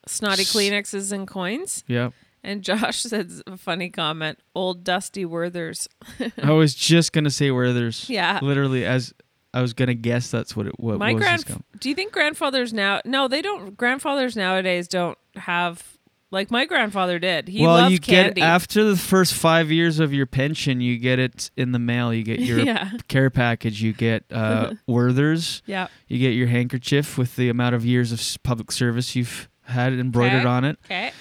[0.07, 1.83] snotty Kleenexes and coins.
[1.89, 2.13] Yep.
[2.47, 5.89] And Josh said a funny comment, old dusty Werther's.
[6.43, 8.09] I was just gonna say Werther's.
[8.09, 8.39] Yeah.
[8.41, 9.13] Literally, as
[9.53, 11.23] I was gonna guess, that's what it what My was.
[11.23, 15.83] grand—Do you think grandfathers now No, they don't grandfathers nowadays don't have
[16.31, 17.49] like my grandfather did.
[17.49, 18.41] He well, loved you candy.
[18.41, 22.13] get after the first five years of your pension, you get it in the mail.
[22.13, 22.91] You get your Yeah.
[23.09, 23.81] care package.
[23.83, 25.63] You get uh, Werther's.
[25.67, 25.87] Yeah.
[26.09, 30.41] You get your handkerchief with the amount of years of public service you've had embroidered
[30.41, 30.49] Okay.
[30.49, 30.79] on it.
[30.85, 31.13] Okay.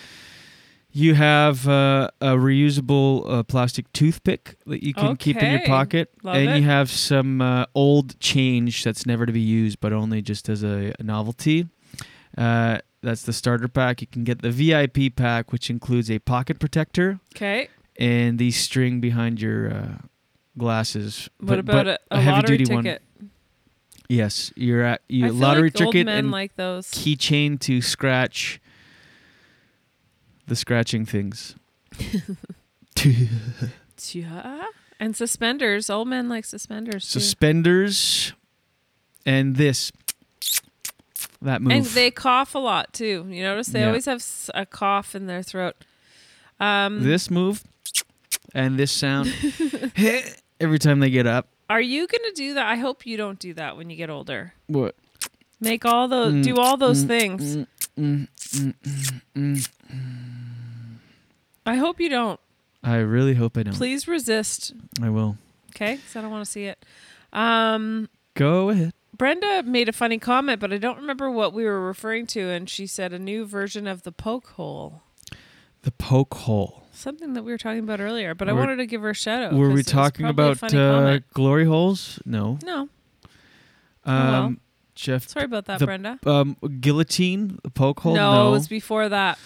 [0.98, 5.68] You have uh, a reusable uh, plastic toothpick that you can keep in your Okay.
[5.68, 6.56] pocket, Love and it.
[6.60, 10.64] you have some uh, old change that's never to be used, but only just as
[10.64, 11.68] a, a novelty.
[12.38, 14.00] Uh, that's the starter pack.
[14.00, 17.68] You can get the VIP pack, which includes a pocket protector Okay.
[18.00, 19.98] and the string behind your uh,
[20.58, 21.30] glasses.
[21.42, 22.84] What But- about but a, a heavy lottery duty one.
[22.86, 23.02] ticket?
[24.08, 26.88] Yes, you're at I you feel lottery like old ticket men and like those.
[26.92, 28.62] keychain to scratch
[30.48, 31.56] the scratching things.
[34.12, 34.66] Yeah.
[34.98, 35.90] And suspenders.
[35.90, 37.20] Old men like suspenders too.
[37.20, 38.32] Suspenders
[39.26, 39.92] and this
[41.42, 41.74] that move.
[41.74, 43.26] And they cough a lot too.
[43.30, 43.88] You notice they Yeah.
[43.88, 45.76] always have a cough in their throat.
[46.62, 47.62] Um, this move
[48.54, 49.34] and this sound
[50.62, 51.50] every time they get up.
[51.70, 52.66] Are you gonna do that?
[52.66, 54.54] I hope you don't do that when you get older.
[54.68, 54.96] What?
[55.60, 57.58] Make all those, Mm, do all those mm, things.
[57.58, 57.68] mm,
[58.00, 58.74] mm, mm,
[59.36, 60.35] mm, mm.
[61.66, 62.40] I hope you don't.
[62.84, 63.74] I really hope I don't.
[63.76, 64.74] Please resist.
[65.02, 65.38] I will.
[65.72, 66.84] Okay, because I don't want to see it.
[67.34, 68.94] Um, Go ahead.
[69.18, 72.70] Brenda made a funny comment, but I don't remember what we were referring to, and
[72.70, 75.02] she said a new version of the poke hole.
[75.84, 76.84] The poke hole.
[76.92, 79.42] Something that we were talking about earlier, but I wanted to give her a shout
[79.44, 79.54] out.
[79.54, 81.24] Were 'cause we it was talking probably a about funny uh, comment.
[81.34, 82.20] glory holes?
[82.26, 82.58] No.
[82.64, 82.82] No.
[82.82, 82.90] Um,
[84.06, 84.56] Oh, well.
[84.96, 85.28] Jeff.
[85.28, 86.20] Sorry about that, the, Brenda.
[86.26, 88.16] Um, guillotine, the poke hole.
[88.16, 88.48] No.
[88.50, 89.38] it was before that.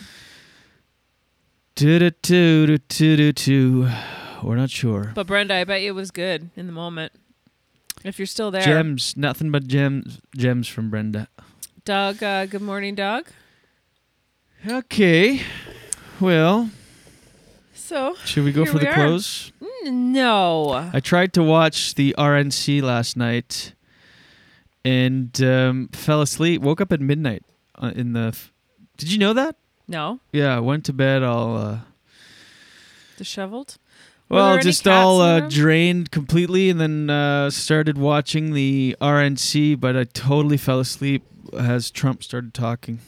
[1.81, 2.11] We're
[4.55, 5.11] not sure.
[5.15, 7.13] But Brenda, I bet you it was good in the moment.
[8.03, 8.61] If you're still there.
[8.61, 10.19] Gems, nothing but gems.
[10.35, 11.29] Gems from Brenda.
[11.85, 13.27] Doug, uh, good morning, Doug.
[14.67, 15.41] Okay.
[16.19, 16.69] Well,
[17.73, 18.93] So should we go for the are.
[18.93, 19.53] close?
[19.85, 20.89] No.
[20.93, 23.73] I tried to watch the RNC last night
[24.83, 26.61] and um, fell asleep.
[26.61, 27.43] Woke up at midnight
[27.81, 28.31] uh, in the.
[28.33, 28.51] F-
[28.97, 29.55] Did you know that?
[29.89, 30.19] No.
[30.31, 31.57] Yeah, I went to bed all.
[31.57, 31.79] Uh,
[33.17, 33.77] Disheveled.
[34.29, 39.97] Were well, just all uh, drained completely, and then uh, started watching the RNC, but
[39.97, 41.23] I totally fell asleep
[41.57, 42.99] as Trump started talking.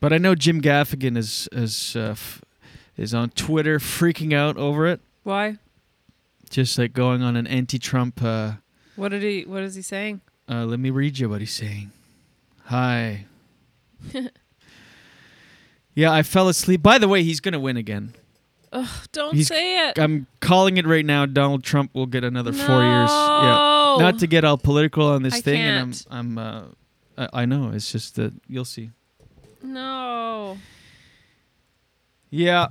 [0.00, 2.40] But I know Jim Gaffigan is is uh, f-
[2.96, 5.58] is on Twitter freaking out over it, Why?
[6.48, 8.22] just like going on an anti-Trump.
[8.22, 8.52] Uh,
[8.96, 9.42] What did he?
[9.44, 10.22] What is he saying?
[10.48, 11.92] Uh, let me read you what he's saying.
[12.64, 13.26] Hi.
[15.94, 16.82] Yeah, I fell asleep.
[16.82, 18.14] By the way, he's going to win again.
[18.72, 19.98] Ugh, don't He's- say it.
[19.98, 21.26] I'm calling it right now.
[21.26, 23.10] Donald Trump will get another four years.
[23.10, 23.42] Yeah.
[23.42, 23.96] No.
[24.00, 26.06] Not to get all political on this I thing, can't.
[26.06, 26.72] and I'm, I'm,
[27.18, 27.70] uh, I, I know.
[27.74, 28.90] It's just that you'll see.
[29.62, 30.56] no.
[32.30, 32.68] Yeah.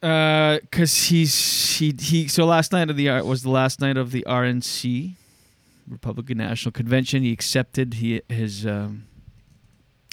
[0.00, 2.26] Uh, cause he's he he.
[2.28, 5.14] So last night of the R- was the last night of the RNC,
[5.88, 7.22] Republican National Convention.
[7.22, 9.04] He accepted he his um,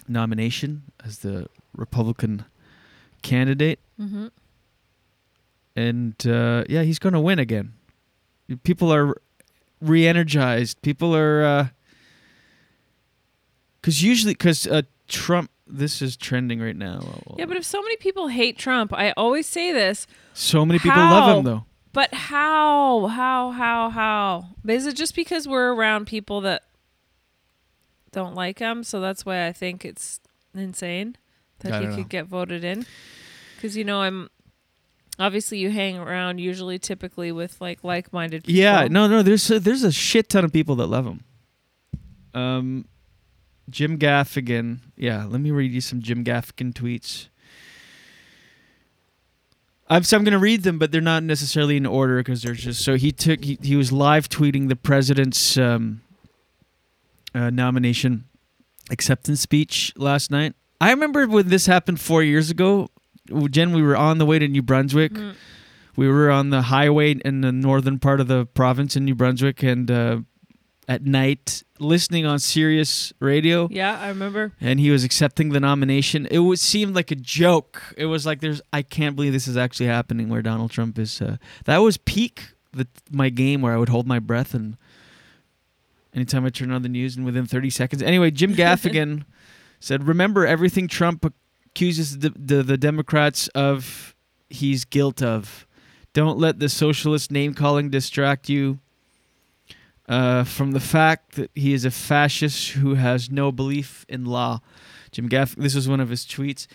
[0.08, 1.48] nomination as the
[1.80, 2.46] Republican
[3.22, 4.28] candidate, Mm-hmm.
[5.76, 7.74] and uh, yeah, he's going to win again.
[8.64, 9.16] People are
[9.82, 10.82] re-energized.
[10.82, 11.72] People are
[13.82, 15.52] because usually because uh, Trump.
[15.72, 17.02] This is trending right now.
[17.38, 20.08] Yeah, but if so many people hate Trump, I always say this.
[20.34, 21.66] So many people love him though.
[21.94, 23.06] But how?
[23.06, 23.52] How?
[23.52, 23.92] How?
[23.92, 24.46] How?
[24.68, 26.64] Is it just because we're around people that
[28.12, 28.84] don't like him?
[28.84, 30.20] So that's why I think it's
[30.56, 31.18] insane
[31.60, 32.04] that he could know.
[32.04, 32.86] get voted in.
[33.56, 34.30] Because you know, I'm
[35.18, 38.60] obviously you hang around usually, typically with like like-minded people.
[38.60, 39.22] Yeah, no, no.
[39.22, 41.24] There's a, there's a shit ton of people that love him.
[42.34, 42.86] Um,
[43.70, 44.80] Jim Gaffigan.
[44.96, 47.28] Yeah, let me read you some Jim Gaffigan tweets.
[49.90, 52.84] I'm so I'm gonna read them, but they're not necessarily in order because they're just
[52.84, 56.02] so he took he, he was live tweeting the president's um,
[57.34, 58.26] uh, nomination
[58.92, 60.54] acceptance speech last night.
[60.82, 62.90] I remember when this happened four years ago.
[63.50, 65.12] Jen, we were on the way to New Brunswick.
[65.96, 69.62] We were on the highway in the northern part of the province in New Brunswick,
[69.62, 70.20] and uh,
[70.88, 73.68] at night listening on Sirius radio.
[73.70, 74.54] Yeah, I remember.
[74.60, 76.26] And he was accepting the nomination.
[76.32, 77.82] It would seem like a joke.
[77.98, 80.30] It was like there's I can't believe this is actually happening.
[80.30, 81.22] Where Donald Trump is.
[81.22, 84.78] Uh, that was peak the my game where I would hold my breath and
[86.14, 88.02] anytime I turn on the news and within 30 seconds.
[88.02, 89.26] Anyway, Jim Gaffigan
[89.80, 91.26] said, "Remember everything Trump
[91.66, 94.16] accuses the, the the Democrats of,
[94.50, 95.66] he's guilt of.
[96.14, 98.80] Don't let the socialist name calling distract you."
[100.10, 104.60] uh, from the fact that he is a fascist who has no belief in law.
[105.12, 106.66] Jim Gaff, this was one of his tweets.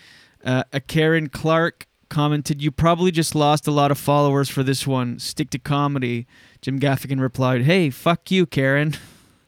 [0.45, 4.87] Uh, a Karen Clark commented, "You probably just lost a lot of followers for this
[4.87, 5.19] one.
[5.19, 6.27] Stick to comedy."
[6.63, 8.95] Jim Gaffigan replied, "Hey, fuck you, Karen."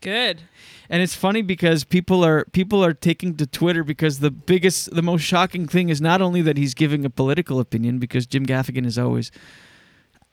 [0.00, 0.42] Good.
[0.88, 5.02] And it's funny because people are people are taking to Twitter because the biggest, the
[5.02, 8.86] most shocking thing is not only that he's giving a political opinion because Jim Gaffigan
[8.86, 9.30] is always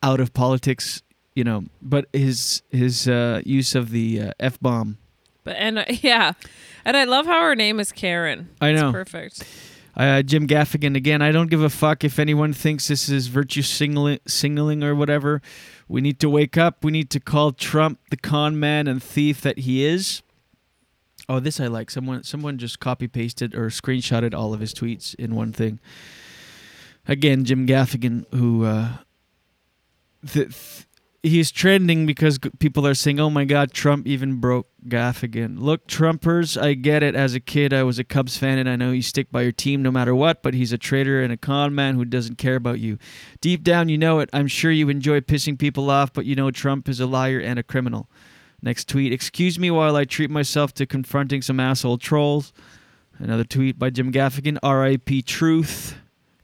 [0.01, 1.01] out of politics,
[1.35, 4.97] you know, but his his uh, use of the uh, f bomb.
[5.43, 6.33] But and uh, yeah,
[6.85, 8.49] and I love how her name is Karen.
[8.61, 8.91] I It's know.
[8.91, 9.43] perfect.
[9.95, 11.21] Uh, Jim Gaffigan again.
[11.21, 15.39] I don't give a fuck if anyone thinks this is virtue signaling, signaling or whatever.
[15.87, 16.83] We need to wake up.
[16.83, 20.23] We need to call Trump the con man and thief that he is.
[21.29, 21.89] Oh, this I like.
[21.89, 25.79] Someone someone just copy pasted or screenshotted all of his tweets in one thing.
[27.07, 28.97] Again, Jim Gaffigan, who uh,
[30.25, 30.87] th- th-
[31.21, 35.87] he's trending because g- people are saying, "Oh my God, Trump even broke Gaffigan." Look,
[35.87, 37.15] Trumpers, I get it.
[37.15, 39.51] As a kid, I was a Cubs fan, and I know you stick by your
[39.51, 40.43] team no matter what.
[40.43, 42.97] But he's a traitor and a con man who doesn't care about you.
[43.41, 44.29] Deep down, you know it.
[44.33, 47.57] I'm sure you enjoy pissing people off, but you know Trump is a liar and
[47.57, 48.09] a criminal.
[48.63, 52.53] Next tweet: Excuse me while I treat myself to confronting some asshole trolls.
[53.19, 55.21] Another tweet by Jim Gaffigan: R.I.P.
[55.23, 55.97] Truth.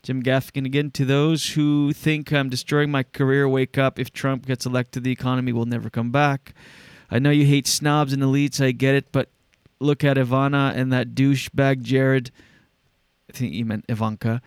[0.04, 0.92] Jim Gaffigan again.
[0.92, 3.98] To those who think I'm destroying my career, wake up.
[3.98, 6.54] If Trump gets elected, the economy will never come back.
[7.10, 8.64] I know you hate snobs and elites.
[8.64, 9.30] I get it, but
[9.80, 12.32] look at Ivana and that douchebag Jared.
[13.30, 14.42] I think he meant Ivanka.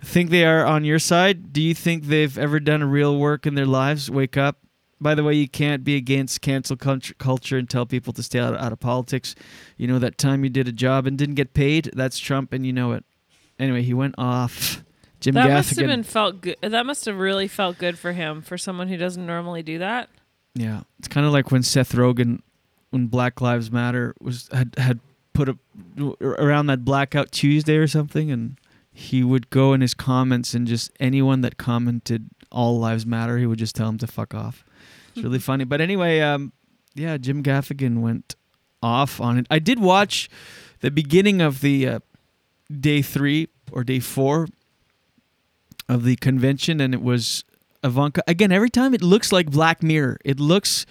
[0.00, 1.52] Think they are on your side?
[1.52, 4.08] Do you think they've ever done real work in their lives?
[4.08, 4.58] Wake up.
[5.00, 8.54] By the way, you can't be against cancel culture and tell people to stay out,
[8.56, 9.34] out of politics.
[9.78, 11.90] You know that time you did a job and didn't get paid?
[11.94, 13.04] That's Trump, and you know it.
[13.58, 14.84] Anyway, he went off.
[15.20, 15.52] Jim that Gaffigan.
[15.54, 16.56] must have been felt good.
[16.62, 20.08] That must have really felt good for him, for someone who doesn't normally do that.
[20.54, 22.40] Yeah, it's kind of like when Seth Rogen,
[22.90, 25.00] when Black Lives Matter was had had
[25.32, 25.58] put up
[26.20, 28.58] around that Blackout Tuesday or something, and
[28.92, 33.46] he would go in his comments and just anyone that commented "All Lives Matter," he
[33.46, 34.64] would just tell them to fuck off.
[35.14, 35.64] It's really funny.
[35.64, 36.52] But anyway, um,
[36.94, 38.36] yeah, Jim Gaffigan went
[38.82, 39.46] off on it.
[39.50, 40.28] I did watch
[40.80, 41.98] the beginning of the uh,
[42.70, 44.48] day three or day four
[45.88, 47.44] of the convention, and it was
[47.82, 48.22] Ivanka.
[48.26, 50.18] Again, every time it looks like Black Mirror.
[50.24, 50.86] It looks,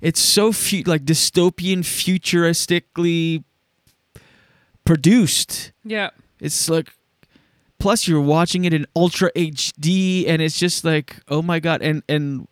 [0.00, 3.44] it's so fu- like dystopian, futuristically
[4.84, 5.72] produced.
[5.84, 6.10] Yeah.
[6.40, 6.92] It's like,
[7.78, 11.82] plus you're watching it in ultra HD, and it's just like, oh my god!
[11.82, 12.48] And and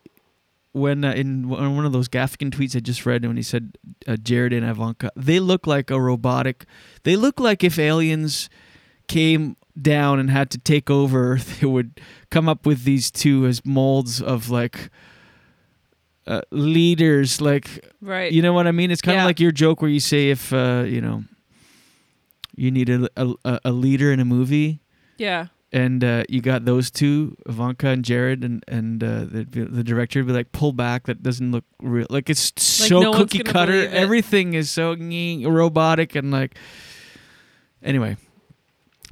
[0.72, 3.76] when uh, in one one of those Gaffigan tweets I just read, when he said
[4.06, 6.64] uh, Jared and Ivanka, they look like a robotic.
[7.02, 8.48] They look like if aliens
[9.08, 13.64] came down and had to take over, they would come up with these two as
[13.64, 14.90] molds of like
[16.26, 17.40] uh, leaders.
[17.40, 18.30] Like, Right.
[18.32, 18.90] You know what I mean?
[18.90, 19.26] It's kind of Yeah.
[19.26, 21.24] like your joke where you say if uh, you know
[22.56, 24.80] you need a, a a leader in a movie
[25.18, 25.46] Yeah.
[25.72, 30.18] And uh, you got those two, Ivanka and Jared, and and uh, the the director
[30.18, 31.06] would be like, pull back.
[31.06, 32.08] That doesn't look real.
[32.10, 33.86] Like it's Like, so no cookie cutter.
[33.88, 36.56] Everything is so robotic and like.
[37.82, 38.16] Anyway,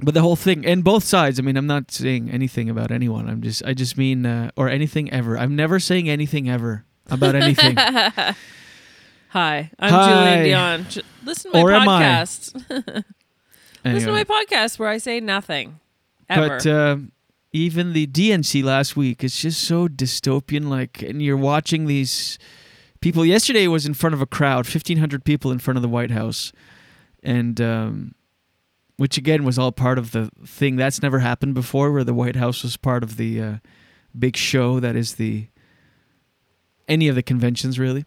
[0.01, 1.39] but the whole thing and both sides.
[1.39, 3.29] I mean, I'm not saying anything about anyone.
[3.29, 5.37] I'm just I just mean uh, or anything ever.
[5.37, 7.75] I'm never saying anything ever about anything.
[9.29, 10.43] Hi, I'm Hi.
[10.43, 11.03] Julien Dionne.
[11.23, 12.53] Listen to my Or podcast.
[13.85, 15.79] Listen to my podcast where I say nothing
[16.29, 16.47] ever.
[16.47, 17.11] But um,
[17.51, 20.69] even the DNC last week, it's just so dystopian.
[20.69, 22.37] Like, and you're watching these
[23.01, 23.25] people.
[23.25, 26.11] Yesterday was in front of a crowd, fifteen hundred people in front of the White
[26.11, 26.51] House,
[27.23, 28.15] and um,
[28.97, 32.35] which again was all part of the thing that's never happened before, where the White
[32.35, 33.55] House was part of the uh,
[34.17, 35.47] big show that is the
[36.87, 38.05] any of the conventions really.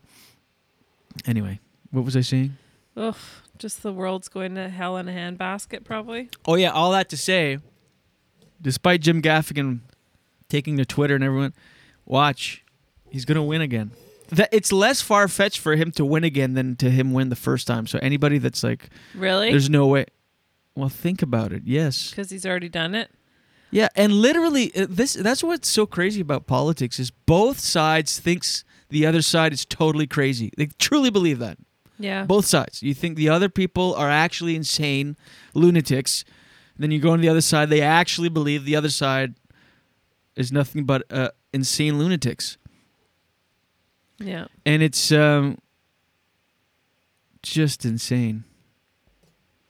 [1.27, 2.57] Anyway, what was I saying?
[2.97, 3.17] Ugh,
[3.59, 6.29] just the world's going to hell in a handbasket, probably.
[6.45, 7.59] Oh yeah, all that to say,
[8.63, 9.81] despite Jim Gaffigan
[10.49, 11.53] taking to Twitter and everyone,
[12.07, 12.65] watch,
[13.11, 13.91] he's gonna win again.
[14.31, 17.37] That it's less far fetched for him to win again than to him win the
[17.37, 17.87] first time.
[17.87, 19.51] So anybody that's like, Really?
[19.51, 20.07] there's no way.
[20.75, 21.65] Well, think about it.
[21.67, 22.11] Yes.
[22.11, 23.11] Because he's already done it.
[23.71, 28.65] Yeah, and literally, uh, this that's what's so crazy about politics is both sides thinks
[28.91, 30.51] the other side is totally crazy.
[30.59, 31.57] They truly believe that.
[31.99, 32.25] Yeah.
[32.25, 32.83] Both sides.
[32.83, 35.17] You think the other people are actually insane
[35.55, 36.25] lunatics.
[36.83, 37.71] Then you go on the other side.
[37.71, 39.35] They actually believe the other side
[40.35, 42.59] is nothing but uh, insane lunatics.
[44.19, 44.47] Yeah.
[44.67, 45.59] And it's um,
[47.41, 48.43] just insane.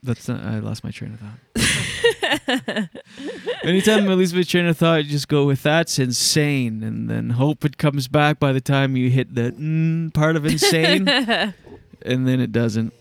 [0.03, 2.89] That's not, I lost my train of thought.
[3.63, 7.31] Anytime I lose my train of thought, you just go with that's insane, and then
[7.31, 11.07] hope it comes back by the time you hit the mm part of insane,
[12.03, 12.95] and then it doesn't.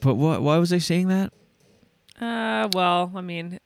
[0.00, 0.42] But what?
[0.42, 1.32] Why was I saying that?
[2.20, 3.58] Uh, well, I mean,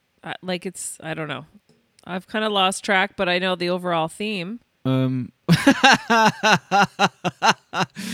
[0.43, 1.47] like it's I don't know.
[2.05, 4.61] I've kind of lost track, but I know the overall theme.
[4.85, 5.33] Um,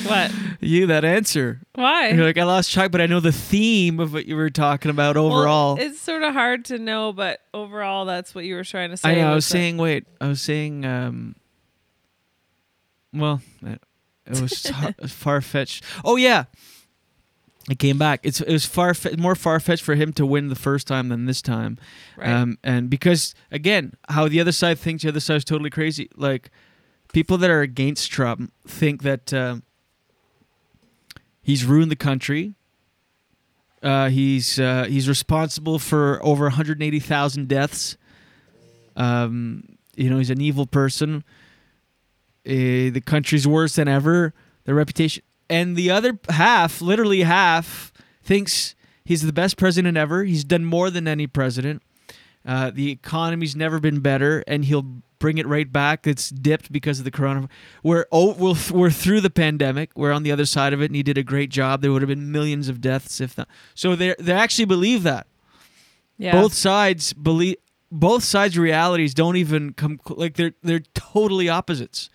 [0.04, 0.32] What?
[0.60, 1.60] you that answer?
[1.74, 2.08] Why?
[2.10, 4.90] You're like I lost track, but I know the theme of what you were talking
[4.90, 5.78] about Well, overall.
[5.80, 9.10] it's sort of hard to know, but overall, that's what you were trying to say.
[9.10, 9.30] I know.
[9.32, 9.76] I was saying.
[9.78, 10.06] Wait.
[10.20, 10.84] I was saying.
[10.84, 11.36] Um.
[13.12, 13.80] Well, it
[14.26, 14.66] it was
[15.14, 15.84] far fetched.
[16.04, 16.44] Oh yeah.
[17.68, 18.20] It came back.
[18.22, 21.26] It's it was far more far fetched for him to win the first time than
[21.26, 21.78] this time,
[22.16, 22.28] Right.
[22.30, 26.08] um, and because again, how the other side thinks the other side is totally crazy.
[26.14, 26.50] Like
[27.12, 29.64] people that are against Trump think that um
[31.42, 32.54] he's ruined the country.
[33.82, 37.96] Uh, he's uh, he's responsible for over 180,000 deaths.
[38.96, 41.24] Um, you know, he's an evil person.
[42.46, 44.32] Uh, the country's worse than ever.
[44.64, 47.92] The reputation, and the other half, literally half,
[48.22, 48.74] thinks
[49.04, 50.24] he's the best president ever.
[50.24, 51.82] He's done more than any president.
[52.44, 56.06] Uh, the economy's never been better, and he'll bring it right back.
[56.06, 57.48] It's dipped because of the coronavirus.
[57.82, 59.90] We're oh, we're, we're through the pandemic.
[59.96, 61.82] We're on the other side of it, and he did a great job.
[61.82, 63.48] There would have been millions of deaths if not.
[63.74, 65.26] So they they actually believe that.
[66.18, 66.32] Yeah.
[66.32, 67.56] Both sides believe.
[67.90, 72.10] Both sides' realities don't even come like they're they're totally opposites.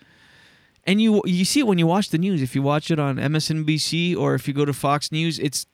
[0.84, 2.42] And you you see it when you watch the news.
[2.42, 5.66] If you watch it on MSNBC or if you go to Fox News, it's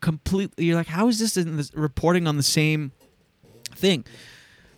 [0.00, 0.66] completely.
[0.66, 2.92] You're like, how is this, in this reporting on the same
[3.74, 4.04] thing?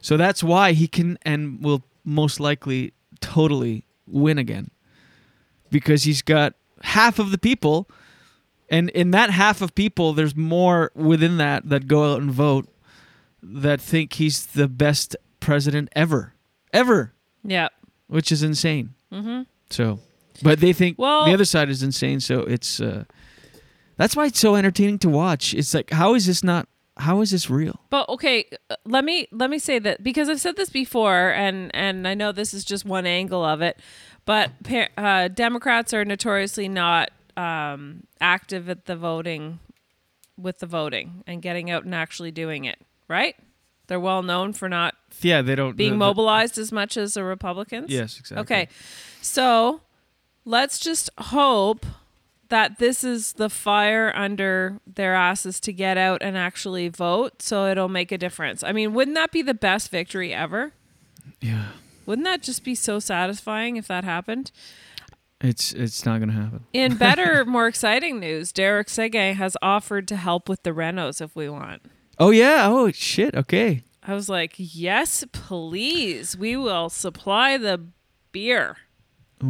[0.00, 4.70] So that's why he can and will most likely totally win again
[5.70, 7.88] because he's got half of the people,
[8.70, 12.68] and in that half of people, there's more within that that go out and vote
[13.42, 16.34] that think he's the best president ever,
[16.72, 17.12] ever,
[17.42, 17.68] Yeah.
[18.06, 18.94] which is insane.
[19.12, 19.42] Mm-hmm.
[19.70, 20.00] So,
[20.42, 22.20] but they think Well- the other side is insane.
[22.20, 23.04] So it's uh,
[23.96, 25.54] that's why it's so entertaining to watch.
[25.54, 27.80] It's like, how is this not how is this real?
[27.90, 31.70] But okay, uh, let me let me say that because I've said this before, and
[31.74, 33.78] and I know this is just one angle of it,
[34.24, 34.50] but
[34.96, 39.58] uh, Democrats are notoriously not um, active at the voting,
[40.38, 42.78] with the voting and getting out and actually doing it.
[43.08, 43.34] Right?
[43.86, 47.14] They're well known for not Yeah, they don't being the- the- mobilized as much as
[47.14, 47.90] the Republicans.
[47.90, 48.42] Yes, exactly.
[48.42, 48.68] Okay,
[49.24, 49.80] so
[50.44, 51.86] let's just hope
[52.50, 57.66] that this is the fire under their asses to get out and actually vote so
[57.66, 58.62] it'll make a difference.
[58.62, 60.72] I mean, wouldn't that be the best victory ever?
[61.40, 61.68] Yeah.
[62.06, 64.52] Wouldn't that just be so satisfying if that happened?
[65.40, 66.64] It's it's not gonna happen.
[66.72, 71.34] In better, more exciting news, Derek Sege has offered to help with the renos if
[71.34, 71.82] we want.
[72.18, 72.66] Oh yeah.
[72.68, 73.34] Oh shit.
[73.34, 73.82] Okay.
[74.06, 76.36] I was like, yes, please.
[76.36, 77.86] We will supply the
[78.32, 78.76] beer.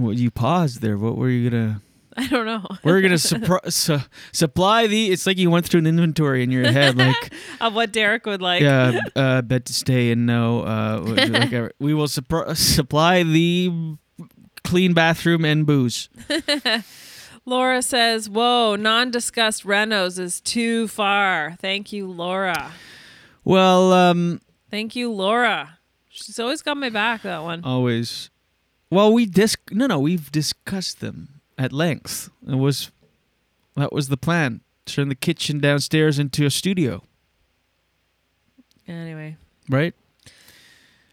[0.03, 0.97] Well, you paused there.
[0.99, 1.81] What were you gonna?
[2.17, 2.65] I don't know.
[2.85, 3.99] We're gonna supr- su-
[4.33, 5.11] supply the.
[5.11, 8.41] It's like you went through an inventory in your head, like of what Derek would
[8.43, 8.63] like.
[8.63, 10.61] yeah, uh, bed to stay and no.
[10.63, 13.97] Uh, like, uh, we will supr- supply the
[14.63, 16.09] clean bathroom and booze.
[17.47, 21.57] Laura says, Whoa, non discussed renos is too far.
[21.61, 22.73] Thank you, Laura.
[23.45, 24.41] Well, um,
[24.71, 25.79] Thank you, Laura.
[26.09, 27.63] She's always got my back, that one.
[27.65, 28.31] always.
[28.91, 32.31] Well, we dis no no we've discussed them at length.
[32.47, 32.91] It was
[33.77, 34.61] that was the plan.
[34.87, 37.03] Turn the kitchen downstairs into a studio,
[38.87, 39.37] Anyway.
[39.69, 39.95] right?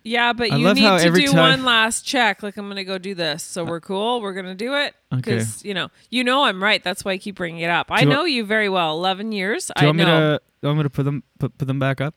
[0.04, 2.42] Yeah, but I you need to do one last check.
[2.42, 3.44] Like, I'm going to go do this.
[3.44, 4.20] So uh, we're cool.
[4.20, 4.96] We're going to do it.
[5.14, 5.22] Okay.
[5.22, 6.84] Because, you know, you know I'm right.
[6.84, 7.92] That's why I keep bringing it up.
[7.92, 8.98] I Do you know want- you very well.
[8.98, 9.68] 11 years.
[9.68, 10.20] Do you I want me know.
[10.34, 10.38] to?
[10.40, 12.16] Do you want me to put them put, put them back up?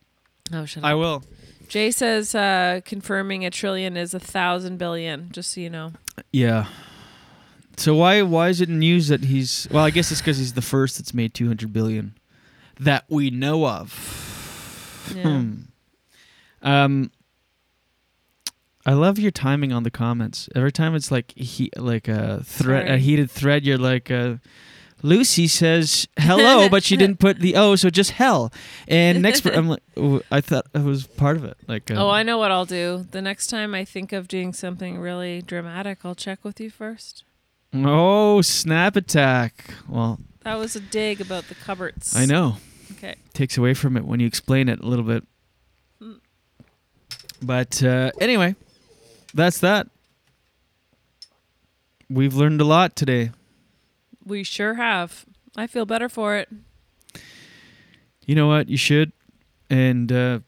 [0.53, 0.99] Oh, shut I up.
[0.99, 1.23] will.
[1.69, 5.93] Jay says uh, confirming a trillion is a thousand billion, just so you know.
[6.33, 6.67] Yeah.
[7.77, 9.85] So why why is it news that he's well?
[9.85, 12.15] I guess it's because he's the first that's made two hundred billion
[12.79, 15.13] that we know of.
[15.15, 15.23] Yeah.
[15.23, 15.53] Hmm.
[16.63, 17.11] Um.
[18.87, 20.49] I love your timing on the comments.
[20.55, 23.65] Every time it's like he like a thread, a heated thread.
[23.65, 24.35] You're like, uh,
[25.05, 28.51] Lucy says hello, but she didn't put the O, so just hell.
[28.89, 31.59] And next, per- I'm like, oh, I thought it was part of it.
[31.69, 33.07] Like, uh, oh, I know what I'll do.
[33.11, 37.23] The next time I think of doing something really dramatic, I'll check with you first.
[37.75, 39.75] oh, snap attack.
[39.87, 42.17] Well, That was a dig about the cupboards.
[42.17, 42.57] I know.
[42.93, 43.17] Okay.
[43.35, 45.23] Takes away from it when you explain it a little bit.
[46.01, 46.21] Mm.
[47.43, 48.57] But uh, anyway,
[49.35, 49.87] that's that.
[52.09, 53.33] We've learned a lot today.
[54.25, 55.25] We sure have.
[55.57, 56.49] I feel better for it.
[58.27, 58.69] You know what?
[58.69, 59.13] You should.
[59.71, 60.41] And uh,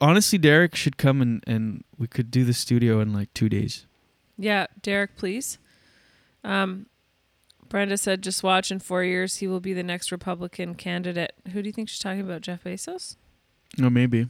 [0.00, 3.86] honestly, Derek should come and, and we could do the studio in like two days.
[4.36, 5.58] Yeah, Derek, please.
[6.44, 6.86] Um,
[7.68, 11.32] Brenda said, just watch in four years, he will be the next Republican candidate.
[11.52, 12.40] Who do you think she's talking about?
[12.40, 13.16] Jeff Bezos?
[13.80, 14.28] Or maybe.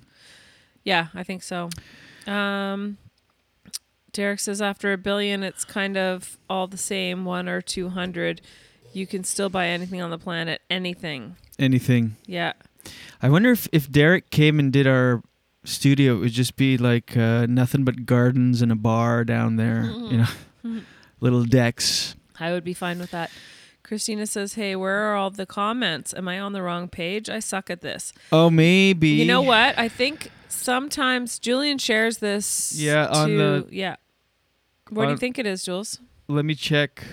[0.84, 1.70] Yeah, I think so.
[2.26, 2.98] Um,
[4.12, 8.40] Derek says after a billion, it's kind of all the same, one or two hundred.
[8.92, 11.36] You can still buy anything on the planet, anything.
[11.58, 12.16] Anything.
[12.26, 12.54] Yeah.
[13.22, 15.22] I wonder if, if Derek came and did our
[15.64, 19.84] studio, it would just be like uh, nothing but gardens and a bar down there,
[20.10, 20.24] you
[20.64, 20.80] know,
[21.20, 22.16] little decks.
[22.38, 23.30] I would be fine with that.
[23.82, 26.14] Christina says, Hey, where are all the comments?
[26.14, 27.28] Am I on the wrong page?
[27.28, 28.12] I suck at this.
[28.32, 29.08] Oh, maybe.
[29.08, 29.78] You know what?
[29.78, 30.30] I think
[30.62, 32.72] sometimes Julien shares this.
[32.76, 33.96] Yeah, on to- the- Yeah.
[34.90, 36.00] Where do you think it is, Jules?
[36.28, 37.04] Let me check.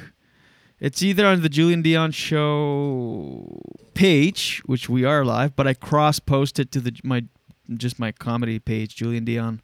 [0.79, 3.59] It's either on the Julien Dionne show
[3.93, 7.23] page, which we are live, but I cross post it to the my
[7.75, 9.59] just my comedy page, Julien Dionne.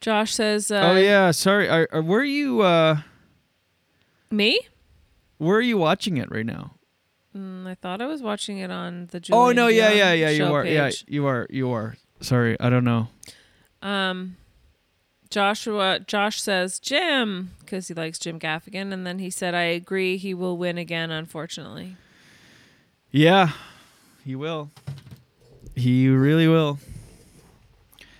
[0.00, 1.68] Josh says, uh, oh yeah, sorry.
[1.68, 2.60] Are, are, where you?
[2.60, 2.98] Uh,
[4.30, 4.60] Me?
[5.38, 6.74] where are you watching it right now?
[7.36, 10.12] Mm, I thought I was watching it on the Julien oh no, yeah, Dionne yeah,
[10.12, 10.28] yeah.
[10.30, 10.66] You are.
[10.66, 11.46] Yeah, you are.
[11.50, 11.96] You are.
[12.20, 13.08] Sorry, I don't know.
[13.82, 14.36] Um,
[15.30, 20.16] Joshua Josh says Jim because he likes Jim Gaffigan, and then he said, "I agree,
[20.16, 21.96] he will win again." Unfortunately,
[23.10, 23.50] Yeah,
[24.24, 24.70] he will.
[25.74, 26.78] He really will.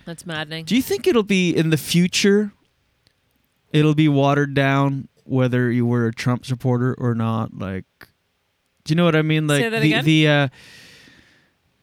[0.03, 0.65] that's maddening.
[0.65, 2.51] Do you think it'll be in the future?
[3.71, 7.57] It'll be watered down whether you were a Trump supporter or not.
[7.57, 7.85] Like,
[8.85, 9.47] do you know what I mean?
[9.47, 10.05] Like Say that the again?
[10.05, 10.47] the uh,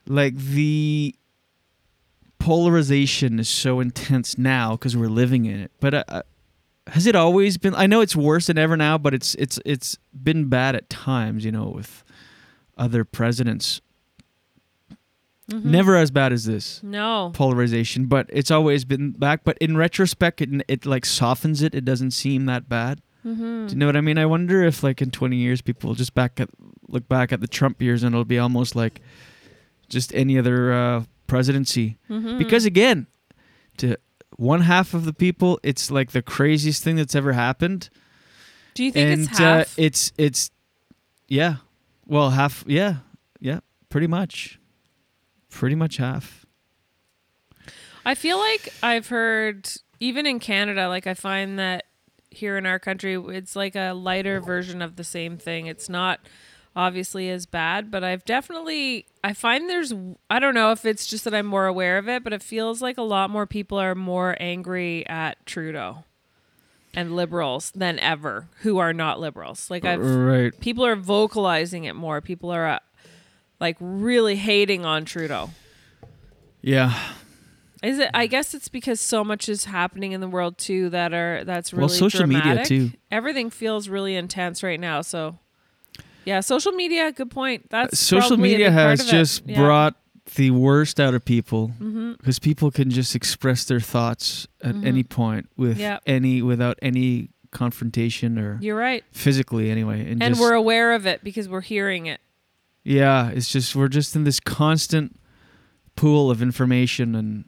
[0.07, 1.15] like the
[2.39, 5.73] polarization is so intense now because we're living in it.
[5.81, 6.23] But uh, uh,
[6.89, 7.75] has it always been?
[7.75, 11.45] I know it's worse than ever now, but it's it's it's been bad at times.
[11.45, 12.03] You know, with
[12.77, 13.81] other presidents.
[15.51, 15.65] Mhm.
[15.65, 17.31] Never as bad as this No.
[17.35, 19.43] polarization, but it's always been back.
[19.45, 21.75] But in retrospect, it, it like softens it.
[21.75, 23.03] It doesn't seem that bad.
[23.27, 23.67] Mhm.
[23.69, 24.19] Do you know what I mean?
[24.19, 26.49] I wonder if like in 20 years, people will just back at
[26.93, 29.01] look back at the Trump years and it'll be almost like
[29.89, 31.99] just any other uh, presidency.
[32.09, 32.39] Mhm.
[32.39, 33.07] Because again,
[33.79, 33.97] to
[34.37, 37.91] one half of the people, it's like the craziest thing that's ever happened.
[38.75, 39.67] Do you think and it's half?
[39.79, 40.51] Uh, it's it's
[41.29, 41.57] yeah,
[42.07, 42.97] well half yeah
[43.41, 44.59] yeah pretty much,
[45.51, 46.47] pretty much half.
[48.05, 49.71] I feel like I've heard
[50.01, 51.85] even in Canada, like I find that
[52.31, 55.67] here in our country, it's like a lighter version of the same thing.
[55.67, 56.21] It's not
[56.75, 59.93] obviously as bad, but I've definitely I find there's
[60.31, 62.81] I don't know if it's just that I'm more aware of it, but it feels
[62.83, 66.05] like a lot more people are more angry at Trudeau
[66.95, 69.71] and liberals than ever who are not liberals.
[69.71, 70.59] Like I've Right.
[70.61, 72.21] people are vocalizing it more.
[72.21, 72.79] People are uh,
[73.61, 75.51] like really hating on Trudeau.
[76.65, 76.97] Yeah,
[77.83, 78.09] Is it?
[78.15, 81.73] I guess it's because so much is happening in the world too that are that's
[81.73, 82.93] really Well, social media, too.
[83.11, 85.01] Everything feels really intense right now.
[85.01, 85.39] So,
[86.25, 87.13] yeah, social media.
[87.13, 87.69] Good point.
[87.71, 89.59] That's social media has just Yeah.
[89.59, 89.97] brought
[90.37, 92.17] the worst out of people Mhm.
[92.19, 94.87] because people can just express their thoughts at Mhm.
[94.87, 96.03] any point with Yep.
[96.07, 99.05] any without any confrontation or You're right.
[99.13, 102.21] physically anyway and, and just, we're aware of it because we're hearing it.
[102.85, 105.17] yeah it's just we're just in this constant
[105.97, 107.45] pool of information and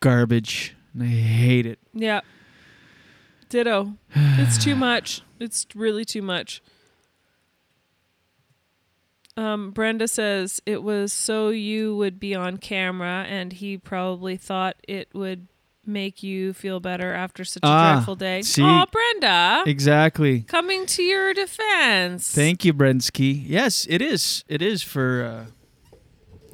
[0.00, 2.20] garbage and i hate it Yeah.
[3.48, 3.94] Ditto.
[4.14, 5.22] it's too much.
[5.40, 6.62] It's really too much.
[9.38, 14.76] Um, Brenda says it was so you would be on camera, and he probably thought
[14.88, 15.46] it would
[15.86, 18.42] make you feel better after such a Ah, dreadful day.
[18.42, 18.62] see?
[18.62, 19.62] oh, Brenda.
[19.66, 22.30] exactly Coming to your defense.
[22.34, 25.46] thank you brensky yes it is it is for uh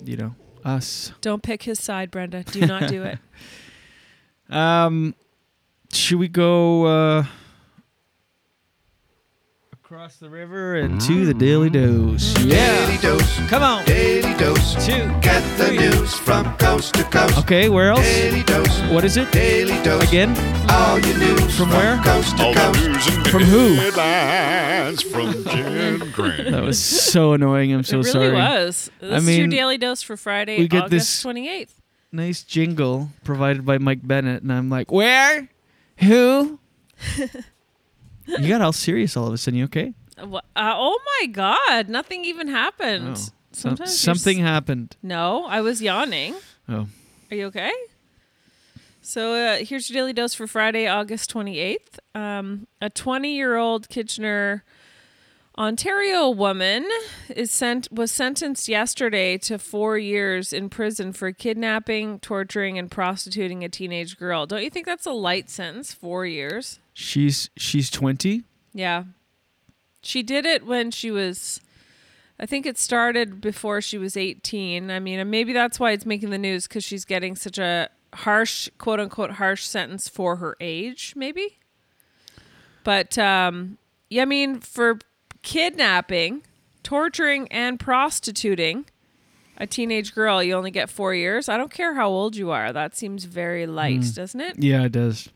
[0.05, 2.45] you know us Don't pick his side, Brenda.
[2.45, 3.19] Do not do it.
[4.51, 5.15] Um,
[5.93, 7.25] should we go uh,
[9.95, 11.39] across the river and to the mm.
[11.39, 12.37] Daily Dose?
[12.41, 12.57] Yeah.
[12.87, 13.39] Daily Dose.
[13.49, 13.85] Come on.
[13.85, 14.75] Daily Dose.
[14.85, 15.07] Two.
[15.21, 17.39] Get the news from coast to coast.
[17.39, 18.01] Okay, where else?
[18.01, 18.81] Daily Dose.
[18.91, 19.31] What is it?
[19.31, 20.03] Daily Dose.
[20.09, 20.31] Again?
[20.69, 22.03] All your news From where?
[22.03, 22.85] coast to All the coast.
[22.85, 23.75] news and From who?
[23.75, 26.51] Headlines from Jim Grant.
[26.51, 27.73] That was so annoying.
[27.73, 28.27] I'm so sorry.
[28.27, 28.65] it really sorry.
[28.65, 28.91] was.
[29.01, 31.71] This I is your daily dose for Friday, we get August this- 28th.
[32.11, 35.49] nice jingle provided by Mike Bennett, and I'm like, where?
[35.99, 36.59] Who?
[38.27, 39.59] you got all serious all of a sudden.
[39.59, 39.95] You okay?
[40.17, 41.89] Uh, oh my God!
[41.89, 43.17] Nothing even happened.
[43.19, 44.97] Oh, Sometimes something s- happened.
[45.03, 46.35] No, I was yawning.
[46.69, 46.87] Oh.
[47.31, 47.73] Are you okay?
[49.03, 51.99] So uh, here's your daily dose for Friday, August 28th.
[52.15, 54.65] Um, a 20 year old Kitchener,
[55.59, 56.89] Ontario woman
[57.29, 63.63] is sent was sentenced yesterday to four years in prison for kidnapping, torturing, and prostituting
[63.63, 64.47] a teenage girl.
[64.47, 65.93] Don't you think that's a light sentence?
[65.93, 66.81] Four years.
[66.95, 68.45] She's she's 20.
[68.73, 69.05] Yeah.
[70.03, 71.61] She did it when she was
[72.39, 74.91] I think it started before she was 18.
[74.91, 78.69] I mean, maybe that's why it's making the news cuz she's getting such a harsh
[78.79, 81.59] quote unquote harsh sentence for her age, maybe.
[82.85, 83.79] But um
[84.11, 84.99] yeah, I mean, for
[85.43, 86.43] kidnapping,
[86.83, 88.85] torturing and prostituting
[89.57, 91.49] a teenage girl, you only get 4 years.
[91.49, 92.73] I don't care how old you are.
[92.73, 94.15] That seems very light, Mm.
[94.15, 94.63] doesn't it?
[94.63, 95.29] Yeah, it does.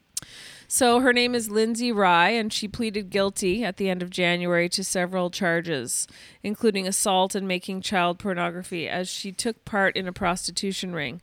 [0.71, 4.69] So her name is Lindsay Rye, and she pleaded guilty at the end of January
[4.69, 6.07] to several charges,
[6.43, 11.23] including assault and making child pornography, as she took part in a prostitution ring.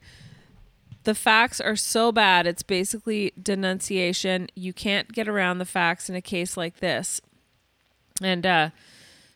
[1.03, 4.47] The facts are so bad, it's basically denunciation.
[4.55, 7.21] You can't get around the facts in a case like this.
[8.23, 8.69] And uh,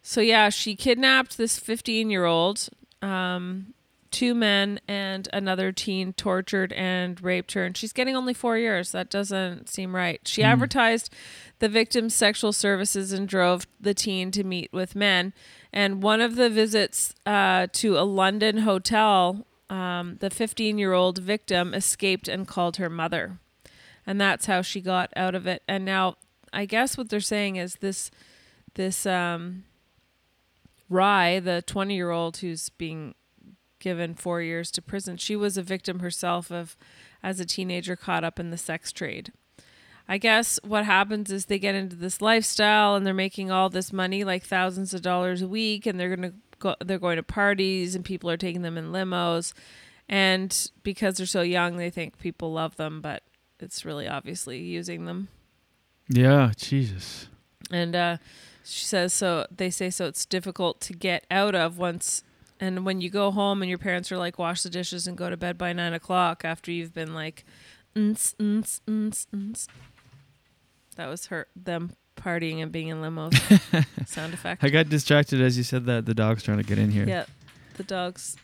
[0.01, 2.67] so, yeah, she kidnapped this 15 year old.
[3.03, 3.75] Um,
[4.11, 8.91] two men and another teen tortured and raped her and she's getting only four years.
[8.91, 10.19] That doesn't seem right.
[10.27, 10.47] She Hmm.
[10.49, 11.13] advertised
[11.59, 15.33] the victim's sexual services and drove the teen to meet with men.
[15.71, 21.19] And one of the visits uh, to a london hotel um, the 15 year old
[21.19, 23.37] victim escaped and called her mother.
[24.07, 25.61] And that's how she got out of it.
[25.67, 26.15] And now
[26.51, 28.09] i guess what they're saying is this
[28.73, 29.65] this um
[30.89, 33.13] Rye, the 20 year old who's being
[33.79, 36.77] given four years to prison, she was a victim herself of
[37.23, 39.31] as a teenager caught up in the sex trade.
[40.07, 43.93] I guess what happens is they get into this lifestyle and they're making all this
[43.93, 47.95] money, like thousands of dollars a week, and they're gonna go they're going to parties
[47.95, 49.53] and people are taking them in limos.
[50.07, 53.21] And because they're so young, they think people love them, but
[53.59, 55.27] it's really obviously using them.
[56.07, 57.27] Yeah, Jesus.
[57.71, 58.17] And uh,
[58.63, 59.45] she says so.
[59.55, 60.07] They say so.
[60.07, 62.23] It's difficult to get out of once.
[62.59, 65.29] And when you go home and your parents are like, wash the dishes and go
[65.29, 67.45] to bed by nine o'clock after you've been like,
[67.97, 69.67] "Ns, ns, ns, ns."
[70.97, 73.33] that was her them partying and being in limos.
[74.07, 74.61] Sound effect.
[74.63, 76.05] I got distracted as you said that.
[76.05, 77.07] The dog's trying to get in here.
[77.07, 77.25] Yeah,
[77.77, 78.35] the dog's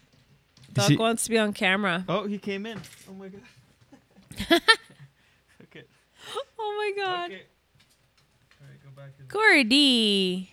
[0.72, 2.05] dog he- wants to be on camera.
[2.07, 2.80] Oh, he came in.
[3.09, 3.41] Oh my god.
[5.63, 5.84] Okay.
[6.57, 7.32] Oh my god.
[9.30, 10.51] Corey D.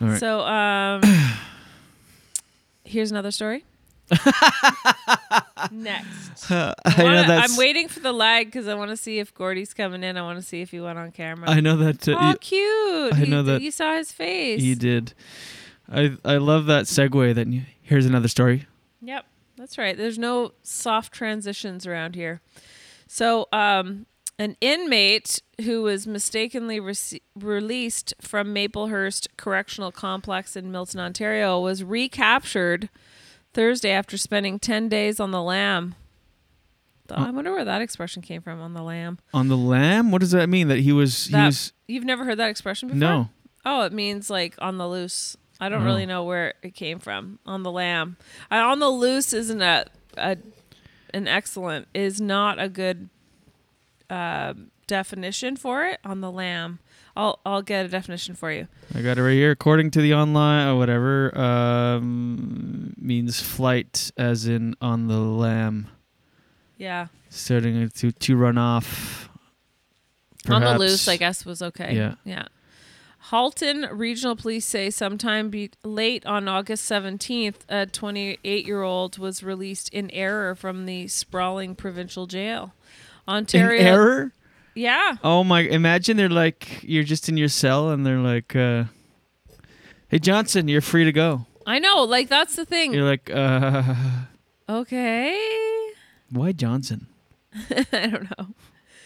[0.00, 0.20] All right.
[0.20, 1.00] So um
[2.92, 3.64] here's another story.
[5.70, 6.50] Next.
[6.50, 7.52] I I know that's.
[7.52, 10.16] I'm waiting for the lag because I want to see if Gordy's coming in.
[10.16, 11.48] I want to see if he went on camera.
[11.48, 12.06] I know that.
[12.08, 13.14] Uh, oh, you- cute!
[13.14, 14.60] I He- know that you saw his face.
[14.60, 15.14] He did.
[15.90, 17.34] I I love that segue.
[17.34, 17.48] That
[17.82, 18.66] here's another story.
[19.02, 19.24] Yep,
[19.56, 19.96] that's right.
[19.96, 22.40] There's no soft transitions around here.
[23.08, 24.06] So, um,
[24.42, 31.84] an inmate who was mistakenly rece- released from Maplehurst Correctional Complex in Milton, Ontario, was
[31.84, 32.88] recaptured
[33.54, 35.94] Thursday after spending 10 days on the lam.
[37.08, 39.18] Th- I wonder where that expression came from on the lam.
[39.34, 40.10] On the lamb.
[40.10, 40.68] What does that mean?
[40.68, 42.98] That he was he That- was You've never heard that expression before?
[43.00, 43.28] No.
[43.64, 45.36] Oh, it means like on the loose.
[45.60, 45.84] I don't Oh.
[45.84, 47.38] really know where it came from.
[47.46, 48.16] On the lamb.
[48.50, 49.84] I, on the loose isn't a,
[50.16, 50.36] a
[51.14, 53.08] an excellent is not a good
[54.10, 54.54] uh,
[54.86, 55.98] definition for it.
[56.04, 56.78] On the lamb,
[57.16, 58.68] I'll I'll get a definition for you.
[58.94, 59.50] I got it right here.
[59.50, 65.88] According to the online or whatever, um, means flight, as in on the lamb,
[66.78, 69.28] Yeah, starting to to run off.
[70.48, 71.94] on the loose, I guess was okay.
[71.94, 72.14] Yeah.
[72.24, 72.46] yeah.
[73.30, 79.44] Halton Regional Police say sometime be- late on August 17th, a 28 year old was
[79.44, 82.74] released in error from the sprawling provincial jail.
[83.28, 83.80] Ontario.
[83.80, 84.32] In error.
[84.74, 85.16] Yeah.
[85.22, 85.60] Oh my!
[85.60, 88.84] Imagine they're like you're just in your cell and they're like, uh,
[90.08, 92.02] "Hey Johnson, you're free to go." I know.
[92.04, 92.92] Like, that's the thing.
[92.92, 93.94] You're like, uh,
[94.68, 95.38] okay.
[96.30, 97.06] "Why Johnson?"
[97.92, 98.48] I don't know.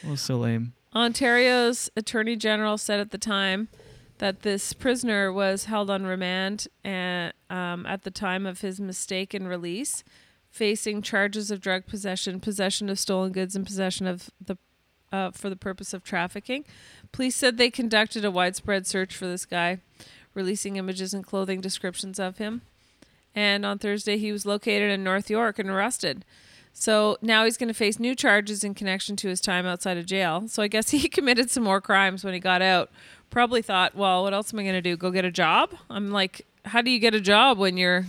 [0.04, 0.72] Well, so lame.
[0.94, 3.68] Ontario's Attorney General said at the time
[4.18, 9.46] that this prisoner was held on remand and, um, at the time of his mistaken
[9.46, 10.04] release,
[10.56, 14.56] facing charges of drug possession, possession of stolen goods, and possession of the
[15.12, 16.64] uh, for the purpose of trafficking.
[17.12, 19.78] Police said they conducted a widespread search for this guy,
[20.34, 22.62] releasing images and clothing descriptions of him.
[23.34, 26.24] And on Thursday, he was located in North York and arrested.
[26.72, 30.06] So now he's going to face new charges in connection to his time outside of
[30.06, 30.48] jail.
[30.48, 32.90] So I guess he committed some more crimes when he got out.
[33.28, 34.96] Probably thought, well, what else am I going to do?
[34.96, 35.74] Go get a job?
[35.90, 38.06] I'm like, how do you get a job when you're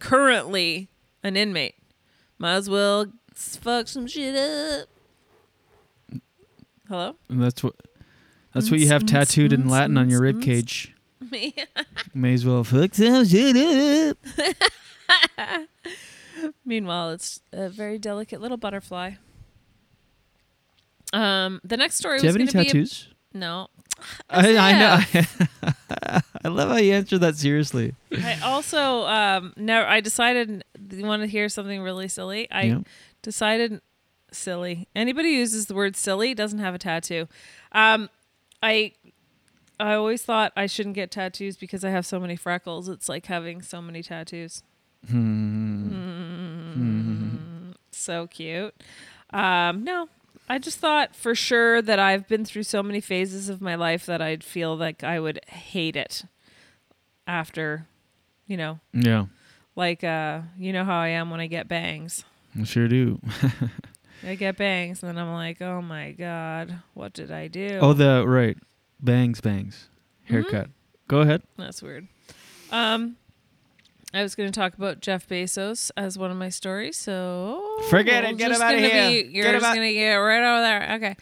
[0.00, 0.88] currently
[1.26, 1.74] an inmate?
[2.38, 4.88] Might as well fuck some shit up.
[6.88, 7.16] Hello?
[7.28, 7.74] And that's what
[8.54, 10.94] that's what you have tattooed in Latin on your rib cage.
[11.30, 11.54] Me.
[12.14, 14.18] May as well fuck some shit up.
[16.64, 19.12] Meanwhile, it's a very delicate little butterfly.
[21.12, 23.08] Um, the next story Do you was have any gonna be a- tattoos?
[23.32, 23.68] no.
[24.30, 25.00] I, I know.
[26.44, 27.94] I love how you answer that seriously.
[28.12, 32.50] I also um never I decided you want to hear something really silly.
[32.50, 32.80] I Yeah.
[33.22, 33.80] decided
[34.32, 34.86] silly.
[34.94, 37.26] Anybody who uses the word silly doesn't have a tattoo.
[37.72, 38.10] Um
[38.62, 38.92] I
[39.78, 42.88] I always thought I shouldn't get tattoos because I have so many freckles.
[42.88, 44.62] It's like having so many tattoos.
[46.76, 48.74] Mm, so cute.
[49.30, 50.08] Um, no,
[50.48, 54.06] I just thought for sure that I've been through so many phases of my life
[54.06, 56.24] that I'd feel like I would hate it
[57.26, 57.86] after,
[58.46, 59.26] you know, Yeah,
[59.74, 62.24] like uh, you know how I am when I get bangs.
[62.58, 63.20] I sure do.
[64.26, 67.78] I get bangs, and then I'm like, oh my god, what did I do?
[67.82, 68.56] oh, the right.
[69.00, 69.88] Bangs, bangs.
[70.24, 70.32] Mm-hmm.
[70.34, 70.70] Haircut.
[71.08, 71.42] Go ahead.
[71.58, 72.08] That's weird.
[72.72, 73.16] Um,
[74.14, 78.24] I was going to talk about Jeff Bezos as one of my stories, so Forget
[78.24, 78.38] it.
[78.38, 79.24] Get just him outta gonna here.
[79.24, 80.94] Be, you're Get just going to get right over there.
[80.96, 81.16] Okay.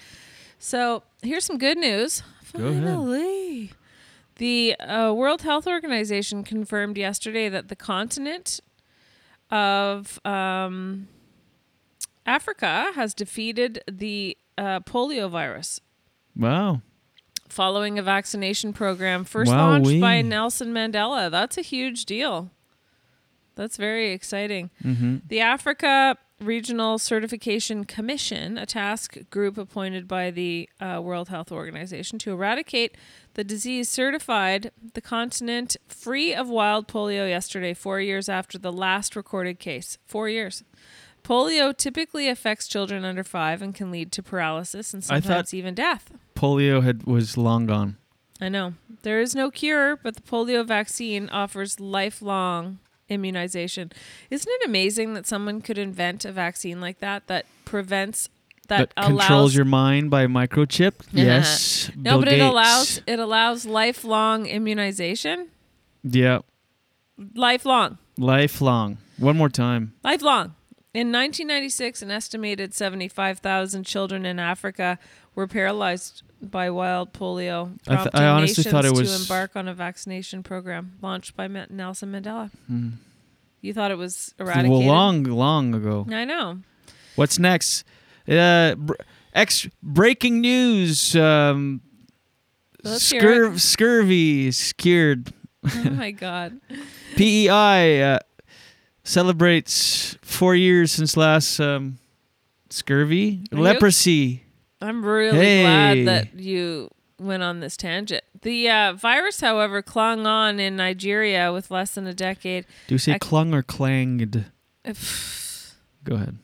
[0.58, 2.22] So here's some good news.
[2.56, 2.84] Go ahead.
[2.84, 3.72] Finally,
[4.36, 8.60] the uh, World Health Organization confirmed yesterday that the continent
[9.50, 11.08] of um,
[12.26, 15.80] Africa has defeated the uh, polio virus
[16.36, 16.80] Wow.
[17.48, 21.30] following a vaccination program first launched by Nelson Mandela.
[21.30, 22.50] That's a huge deal.
[23.54, 24.70] That's very exciting.
[24.82, 25.18] Mm-hmm.
[25.26, 32.18] The Africa Regional Certification Commission, a task group appointed by the uh, World Health Organization
[32.20, 32.96] to eradicate
[33.34, 39.14] the disease, certified the continent free of wild polio yesterday, four years after the last
[39.14, 39.98] recorded case.
[40.06, 40.64] Four years.
[41.22, 46.10] Polio typically affects children under five and can lead to paralysis and sometimes even death.
[46.36, 47.96] Polio had was long gone.
[48.40, 48.74] I know.
[49.02, 52.78] There is no cure, but the polio vaccine offers lifelong
[53.08, 53.92] immunization.
[54.30, 58.28] Isn't it amazing that someone could invent a vaccine like that that prevents
[58.68, 60.94] that, that allows controls your mind by microchip.
[61.12, 61.90] Yes.
[61.96, 65.48] no, Bill but it allows it allows lifelong immunization.
[66.02, 66.40] Yeah.
[67.34, 67.98] Lifelong.
[68.18, 68.98] Lifelong.
[69.18, 69.94] One more time.
[70.02, 70.54] Lifelong.
[70.92, 74.98] In 1996, an estimated 75,000 children in Africa
[75.34, 79.56] were paralyzed by wild polio, I th- I honestly nations thought it was to embark
[79.56, 82.50] on a vaccination program launched by Ma- Nelson Mandela.
[82.66, 82.88] Hmm.
[83.60, 84.70] You thought it was eradicated?
[84.70, 86.06] Well, long, long ago.
[86.10, 86.58] I know.
[87.16, 87.84] What's next?
[88.28, 88.94] Uh, br-
[89.34, 91.16] ex- breaking news.
[91.16, 91.80] Um,
[92.84, 95.32] scur- scurvy scared.
[95.64, 96.60] Oh my god.
[97.16, 98.18] PEI uh,
[99.02, 101.98] celebrates four years since last um,
[102.70, 103.78] scurvy, Are.
[104.80, 105.62] I'm really Hey.
[105.62, 108.22] glad that you went on this tangent.
[108.42, 112.66] The uh, virus, however, clung on in Nigeria with less than a decade.
[112.88, 114.44] Do you say Ac- clung or clanged?
[116.04, 116.38] Go ahead.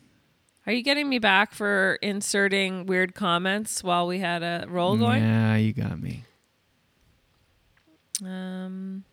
[0.66, 5.22] Are you getting me back for inserting weird comments while we had a roll going?
[5.22, 6.24] Yeah, you got me.
[8.24, 9.04] Um.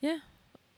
[0.00, 0.18] Yeah.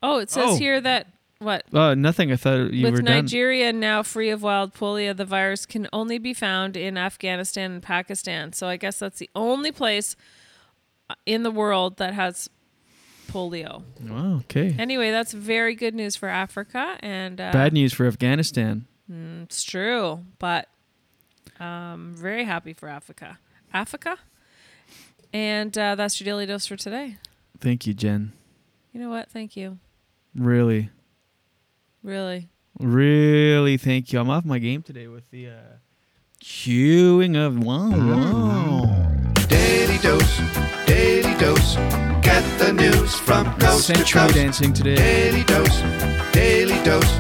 [0.03, 0.57] Oh, it says Oh.
[0.57, 1.07] here that
[1.47, 1.65] what?
[1.73, 2.31] Uh, nothing.
[2.31, 3.15] I thought you With were done.
[3.23, 7.83] Nigeria now free of wild polio, the virus can only be found in Afghanistan and
[7.83, 8.53] Pakistan.
[8.53, 10.17] So I guess that's the only place
[11.09, 12.51] uh, in the world that has
[13.29, 13.83] polio.
[14.03, 14.75] Wow, okay.
[14.79, 18.87] Anyway, that's very good news for Africa, and uh, Bad news for Afghanistan.
[19.11, 20.69] mm, it's true, but
[21.59, 23.39] um, very happy for Africa.
[23.73, 24.19] Africa,
[25.33, 27.17] and uh, that's your daily dose for today.
[27.61, 28.33] Thank you, Jen.
[28.93, 29.31] You know what?
[29.31, 29.79] Thank you.
[30.35, 30.91] Really,
[32.07, 32.49] Really.
[32.79, 34.21] really, thank you.
[34.21, 35.53] I'm off my game today with the uh,
[36.41, 39.33] chewing of wow, wow.
[39.49, 40.39] Daily dose,
[40.87, 41.75] daily dose.
[42.23, 44.35] Get the news from coast to Century coast.
[44.35, 44.95] dancing today.
[44.95, 45.81] Daily dose,
[46.33, 47.13] daily dose.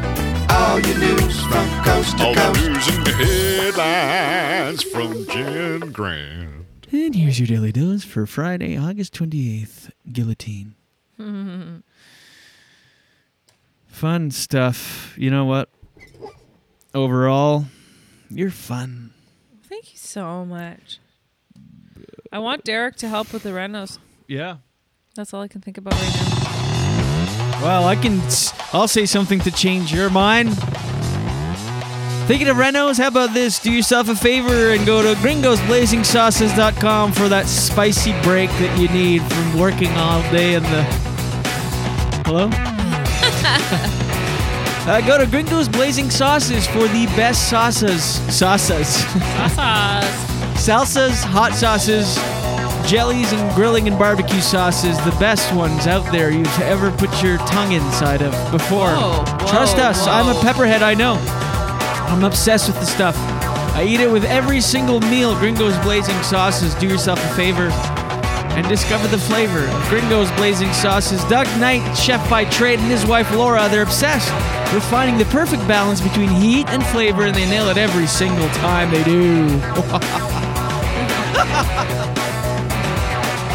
[0.50, 2.60] All your news from coast to All the coast.
[2.60, 6.66] news and headlines from Jen Grant.
[6.92, 9.90] And here's your daily dose for Friday, August 28th.
[10.12, 10.76] Guillotine.
[13.96, 15.14] Fun stuff.
[15.16, 15.70] You know what?
[16.94, 17.64] Overall,
[18.28, 19.14] you're fun.
[19.70, 20.98] Thank you so much.
[22.30, 23.98] I want Derek to help with the renos.
[24.28, 24.58] Yeah.
[25.14, 27.62] That's all I can think about right now.
[27.62, 28.20] Well, I can.
[28.74, 30.54] I'll say something to change your mind.
[32.26, 32.98] Thinking of Renos?
[32.98, 33.58] How about this?
[33.58, 39.22] Do yourself a favor and go to gringosblazingsauces.com for that spicy break that you need
[39.22, 40.82] from working all day in the.
[42.26, 42.50] Hello?
[44.88, 48.02] uh, go to Gringos Blazing Sauces for the best sauces.
[48.34, 49.04] Sauces.
[50.56, 52.16] Salsas, hot sauces,
[52.90, 54.96] jellies, and grilling and barbecue sauces.
[55.04, 58.90] The best ones out there you've ever put your tongue inside of before.
[58.90, 61.14] Whoa, Trust whoa, us, I'm a pepperhead, I know.
[62.08, 63.16] I'm obsessed with the stuff.
[63.76, 65.38] I eat it with every single meal.
[65.38, 66.74] Gringo's Blazing Sauces.
[66.74, 67.70] Do yourself a favor
[68.56, 71.22] and discover the flavor of Gringo's Blazing Sauces.
[71.24, 74.32] Doug Knight, chef by trade, and his wife Laura, they're obsessed
[74.74, 78.48] with finding the perfect balance between heat and flavor, and they nail it every single
[78.48, 79.46] time they do.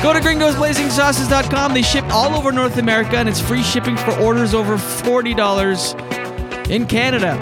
[0.02, 1.76] Go to gringosblazingsauces.com.
[1.76, 6.88] They ship all over North America, and it's free shipping for orders over $40 in
[6.88, 7.38] Canada.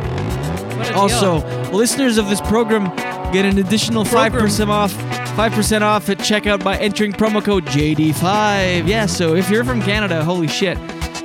[0.93, 1.71] Also, deal.
[1.71, 2.93] listeners of this program
[3.31, 4.91] get an additional 5% off,
[5.39, 8.85] five percent off at checkout by entering promo code JD5.
[8.85, 10.77] Yeah, so if you're from Canada, holy shit,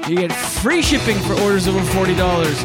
[0.08, 2.56] you get free shipping for orders over forty dollars.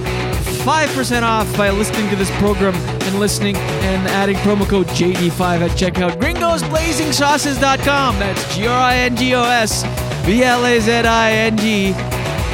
[0.63, 5.41] Five percent off by listening to this program and listening and adding promo code JD5
[5.41, 6.21] at checkout.
[6.21, 8.19] GringosBlazingSauces.com.
[8.19, 9.83] That's G-R-I-N-G-O-S
[10.27, 11.93] B-L-A-Z-I-N-G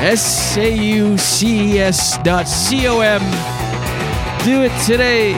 [0.06, 3.22] S-A-U-C-E-S dot C-O-M.
[4.46, 5.34] Do it today.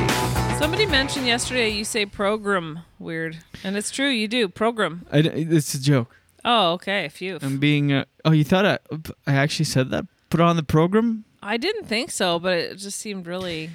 [0.59, 3.37] Somebody mentioned yesterday you say program weird.
[3.63, 4.47] And it's true, you do.
[4.47, 5.05] Program.
[5.11, 6.15] I, it's a joke.
[6.45, 7.09] Oh, okay.
[7.09, 7.39] Phew.
[7.41, 7.91] I'm being.
[7.91, 8.79] Uh, oh, you thought I,
[9.25, 10.05] I actually said that?
[10.29, 11.25] Put on the program?
[11.41, 13.69] I didn't think so, but it just seemed really.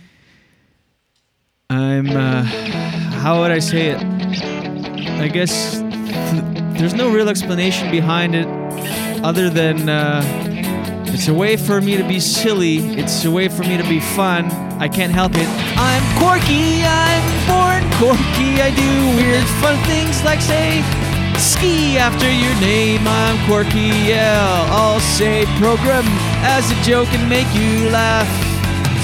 [1.70, 2.10] I'm.
[2.10, 4.02] Uh, how would I say it?
[5.20, 8.46] I guess th- there's no real explanation behind it
[9.24, 10.22] other than uh,
[11.22, 12.78] it's a way for me to be silly.
[12.98, 14.46] It's a way for me to be fun.
[14.82, 15.46] I can't help it.
[15.78, 16.82] I'm quirky.
[16.82, 18.60] I'm born quirky.
[18.60, 20.82] I do weird, fun things like say
[21.38, 23.06] ski after your name.
[23.06, 23.94] I'm quirky.
[24.10, 26.02] Yeah, I'll say program
[26.42, 28.26] as a joke and make you laugh.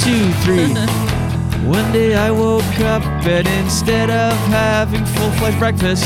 [0.02, 1.14] Two, three.
[1.64, 6.04] One day I woke up and instead of having full-fledged breakfast,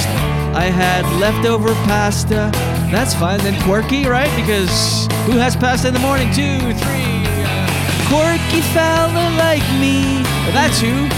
[0.56, 2.50] I had leftover pasta.
[2.90, 4.30] That's fine then, quirky, right?
[4.34, 6.28] Because who has pasta in the morning?
[6.34, 7.22] Two, three.
[7.46, 10.22] uh, quirky fella like me.
[10.52, 11.08] That's who.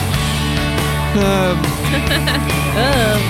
[2.74, 3.22] Um,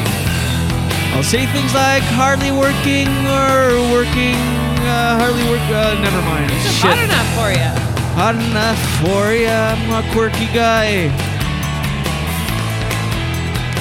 [1.12, 4.40] I'll say things like hardly working or working,
[4.88, 5.60] uh, hardly work.
[5.68, 6.50] Uh, never mind.
[6.50, 6.88] It's Shit.
[6.88, 7.93] hot enough for you.
[8.16, 9.74] Hot enough for ya.
[9.74, 11.10] I'm a quirky guy.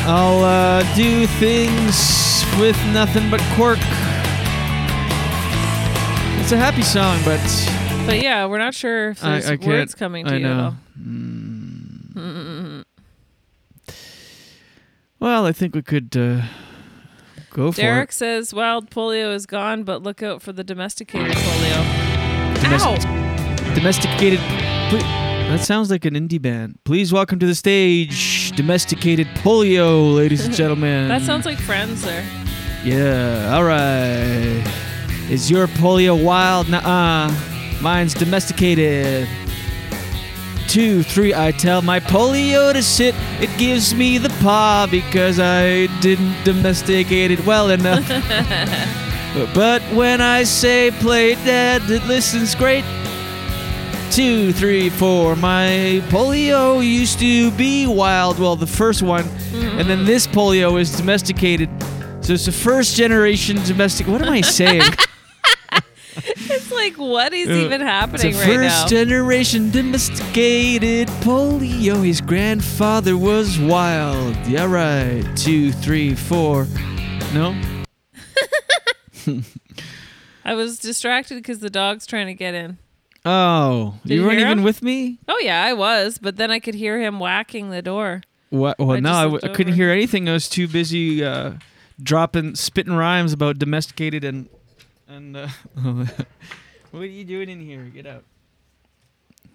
[0.06, 3.78] I'll uh, do things with nothing but quirk.
[6.42, 7.40] It's a happy song, but
[8.06, 9.68] But yeah, we're not sure if I, there's I can't.
[9.68, 10.52] words coming to I you know.
[10.52, 10.76] at all.
[11.00, 12.84] Mm.
[15.20, 16.42] Well, I think we could uh,
[17.52, 18.14] go for Derek it.
[18.14, 22.62] says wild polio is gone, but look out for the domesticated polio.
[22.62, 23.13] Domestic- Ow!
[23.76, 24.40] Domesticated.
[24.40, 26.80] That sounds like an indie band.
[26.84, 31.08] Please welcome to the stage, Domesticated Polio, ladies and gentlemen.
[31.08, 32.26] That sounds like friends there.
[32.84, 34.66] Yeah, alright.
[35.30, 36.70] Is your polio wild?
[36.70, 37.32] Nuh-uh.
[37.82, 39.28] Mine's domesticated.
[40.68, 43.14] Two, three, I tell my polio to sit.
[43.40, 48.08] It gives me the paw because I didn't domesticate it well enough.
[49.54, 52.84] but when I say play dead, it listens great.
[54.14, 55.36] Two, three, four.
[55.36, 58.38] My polio used to be wild.
[58.38, 59.26] Well, the first one.
[59.54, 61.68] And then this polio is domesticated.
[62.22, 64.08] So it's the first generation domestic.
[64.08, 64.84] What am I saying?
[66.16, 68.88] It's like what is Uh, even happening right first now?
[68.88, 72.06] generation domesticated polio.
[72.06, 74.36] His grandfather was wild.
[74.46, 75.24] Yeah, right.
[75.36, 76.68] Two, three, four.
[77.34, 77.56] No?
[80.46, 82.78] I was distracted because the dog's trying to get in.
[83.26, 84.64] Oh, Did you you weren't even him?
[84.64, 85.20] with me?
[85.28, 88.22] Oh yeah, I was, but then I could hear him whacking the door.
[88.50, 88.78] What?
[88.80, 90.28] Well, I no, I, w- I couldn't hear anything.
[90.28, 91.54] I was too busy uh,
[92.02, 94.50] dropping, spitting rhymes about domesticated and
[95.08, 95.38] and.
[95.38, 95.48] Uh,
[96.92, 97.84] what are you doing in here?
[97.84, 98.24] Get out.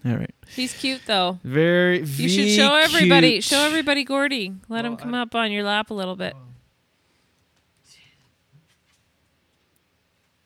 [0.07, 0.35] All right.
[0.49, 1.39] He's cute though.
[1.45, 2.01] Very.
[2.03, 3.33] You should show everybody.
[3.33, 3.45] cute.
[3.45, 4.55] Show everybody Gordy.
[4.69, 6.35] Let him come up on your lap a little bit.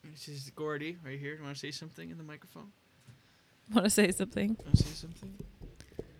[0.03, 1.31] This is Gordy right here.
[1.33, 2.71] Do you want to say something in the microphone?
[3.73, 4.57] Want to say something?
[4.63, 5.33] Want to say something?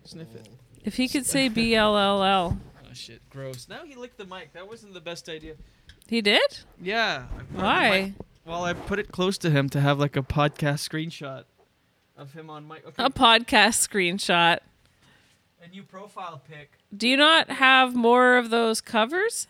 [0.04, 0.48] Sniff it.
[0.84, 3.22] If he could say B L L L, Oh shit!
[3.30, 3.68] Gross.
[3.68, 4.52] Now he licked the mic.
[4.52, 5.54] That wasn't the best idea.
[6.08, 6.58] he did.
[6.80, 7.24] Yeah.
[7.56, 8.14] I Why?
[8.44, 11.44] Well, I put it close to him to have like a podcast screenshot
[12.16, 12.86] of him on mic.
[12.86, 13.02] Okay.
[13.02, 14.58] A podcast screenshot.
[15.62, 16.72] A new profile pic.
[16.94, 19.46] Do you not have more of those covers?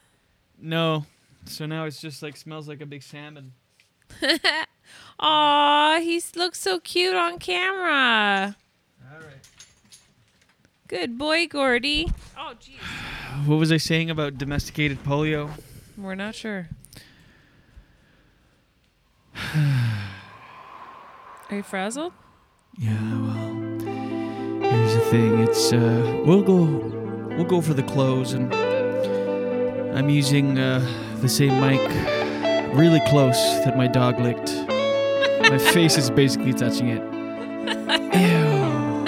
[0.61, 1.07] No.
[1.47, 3.53] So now it's just like smells like a big salmon.
[5.21, 8.57] Aw, he looks so cute on camera.
[9.13, 9.49] All right.
[10.89, 12.13] Good boy, Gordy.
[12.37, 13.47] Oh, jeez.
[13.47, 15.51] What was I saying about domesticated polio?
[15.97, 16.69] We're not sure.
[21.51, 22.13] Are you frazzled?
[22.79, 23.55] Yeah, well,
[24.61, 25.41] here's the thing.
[25.41, 26.65] It's uh, we'll go,
[27.37, 28.53] we'll go for the close, and
[29.97, 30.85] I'm using uh,
[31.21, 31.81] the same mic,
[32.75, 34.53] really close that my dog licked.
[35.51, 37.03] my face is basically touching it.
[38.15, 39.05] Ew.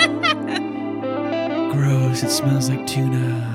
[1.73, 2.23] Gross.
[2.23, 3.55] It smells like tuna.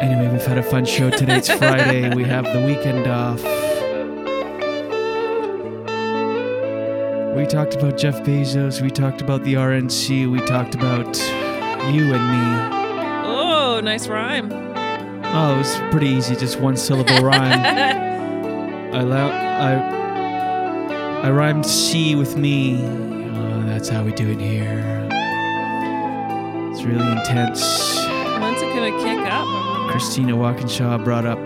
[0.00, 1.38] Anyway, we've had a fun show today.
[1.38, 2.14] It's Friday.
[2.14, 3.42] We have the weekend off.
[7.36, 8.80] We talked about Jeff Bezos.
[8.80, 10.30] We talked about the RNC.
[10.30, 11.16] We talked about
[11.92, 12.76] you and me.
[13.24, 14.67] Oh, nice rhyme.
[15.30, 17.60] Oh, it was pretty easy, just one syllable rhyme.
[18.94, 19.74] I I
[21.24, 22.82] I rhymed C with me.
[22.82, 25.06] Oh, that's how we do it here.
[26.70, 27.60] It's really intense.
[28.40, 29.90] When's it gonna kick up?
[29.90, 31.38] Christina Walkinshaw brought up.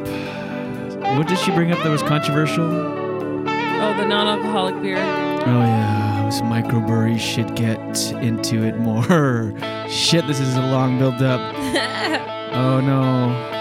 [1.18, 2.64] What did she bring up that was controversial?
[2.64, 4.96] Oh, the non-alcoholic beer.
[4.96, 9.02] Oh yeah, this microbrewery should get into it more.
[9.88, 11.40] Shit, this is a long build up.
[12.54, 13.51] Oh no.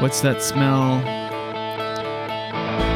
[0.00, 1.00] What's that smell?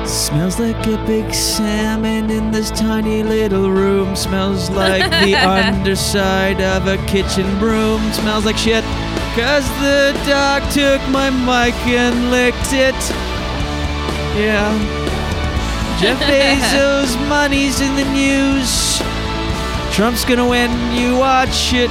[0.07, 4.17] Smells like a big salmon in this tiny little room.
[4.17, 8.01] Smells like the underside of a kitchen broom.
[8.13, 8.85] Smells like shit.
[9.37, 12.99] Cause the dog took my mic and licked it.
[14.37, 14.73] Yeah.
[16.01, 18.99] Jeff Bezos' money's in the news.
[19.95, 20.71] Trump's gonna win.
[20.93, 21.91] You watch it.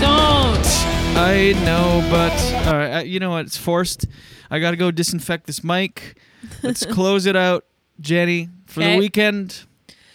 [0.00, 0.91] Don't.
[1.14, 2.32] I know, but
[2.66, 3.46] uh, You know what?
[3.46, 4.06] It's forced.
[4.50, 6.16] I gotta go disinfect this mic.
[6.62, 7.64] Let's close it out,
[8.00, 8.92] Jenny, for Okay.
[8.94, 9.64] the weekend.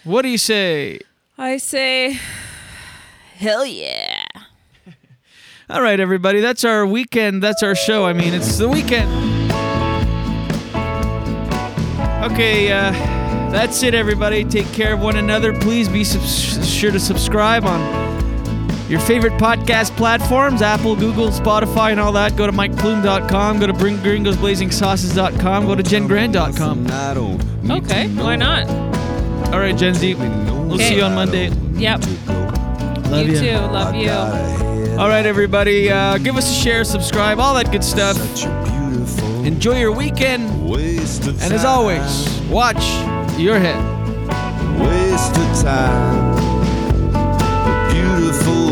[0.04, 1.00] What do you say?
[1.36, 2.18] I say,
[3.36, 4.24] hell yeah.
[5.70, 6.40] All right, everybody.
[6.40, 7.42] That's our weekend.
[7.42, 8.06] That's our show.
[8.06, 9.08] I mean, it's the weekend.
[12.32, 12.90] Okay, uh,
[13.50, 14.44] that's it, everybody.
[14.44, 15.58] Take care of one another.
[15.60, 17.80] Please be subs- sure to subscribe on
[18.88, 22.36] your favorite podcast platforms Apple, Google, Spotify, and all that.
[22.36, 23.58] Go to MikePlume.com.
[23.60, 25.66] Go to Bring- GringosBlazingSauces.com.
[25.66, 27.70] Go to JenGrant.com.
[27.70, 28.68] Okay, why not?
[29.52, 30.14] All right, Gen Z.
[30.14, 30.88] We'll Okay.
[30.88, 31.50] see you on Monday.
[31.74, 32.04] Yep.
[33.10, 33.40] Love you ya.
[33.40, 33.72] too.
[33.72, 34.10] Love you.
[34.98, 35.90] All right, everybody.
[35.90, 38.16] Uh, give us a share, subscribe, all that good stuff.
[39.44, 40.48] Enjoy your weekend.
[40.70, 42.84] And as always, watch
[43.38, 43.78] your head.
[44.80, 46.36] Waste of time.
[47.14, 48.67] A beautiful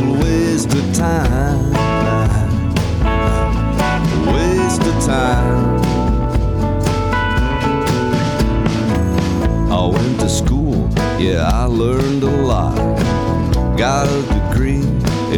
[0.57, 1.70] waste of time.
[4.32, 5.80] Waste of time.
[9.70, 10.88] I went to school,
[11.18, 12.74] yeah, I learned a lot.
[13.76, 14.86] Got a degree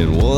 [0.01, 0.38] in what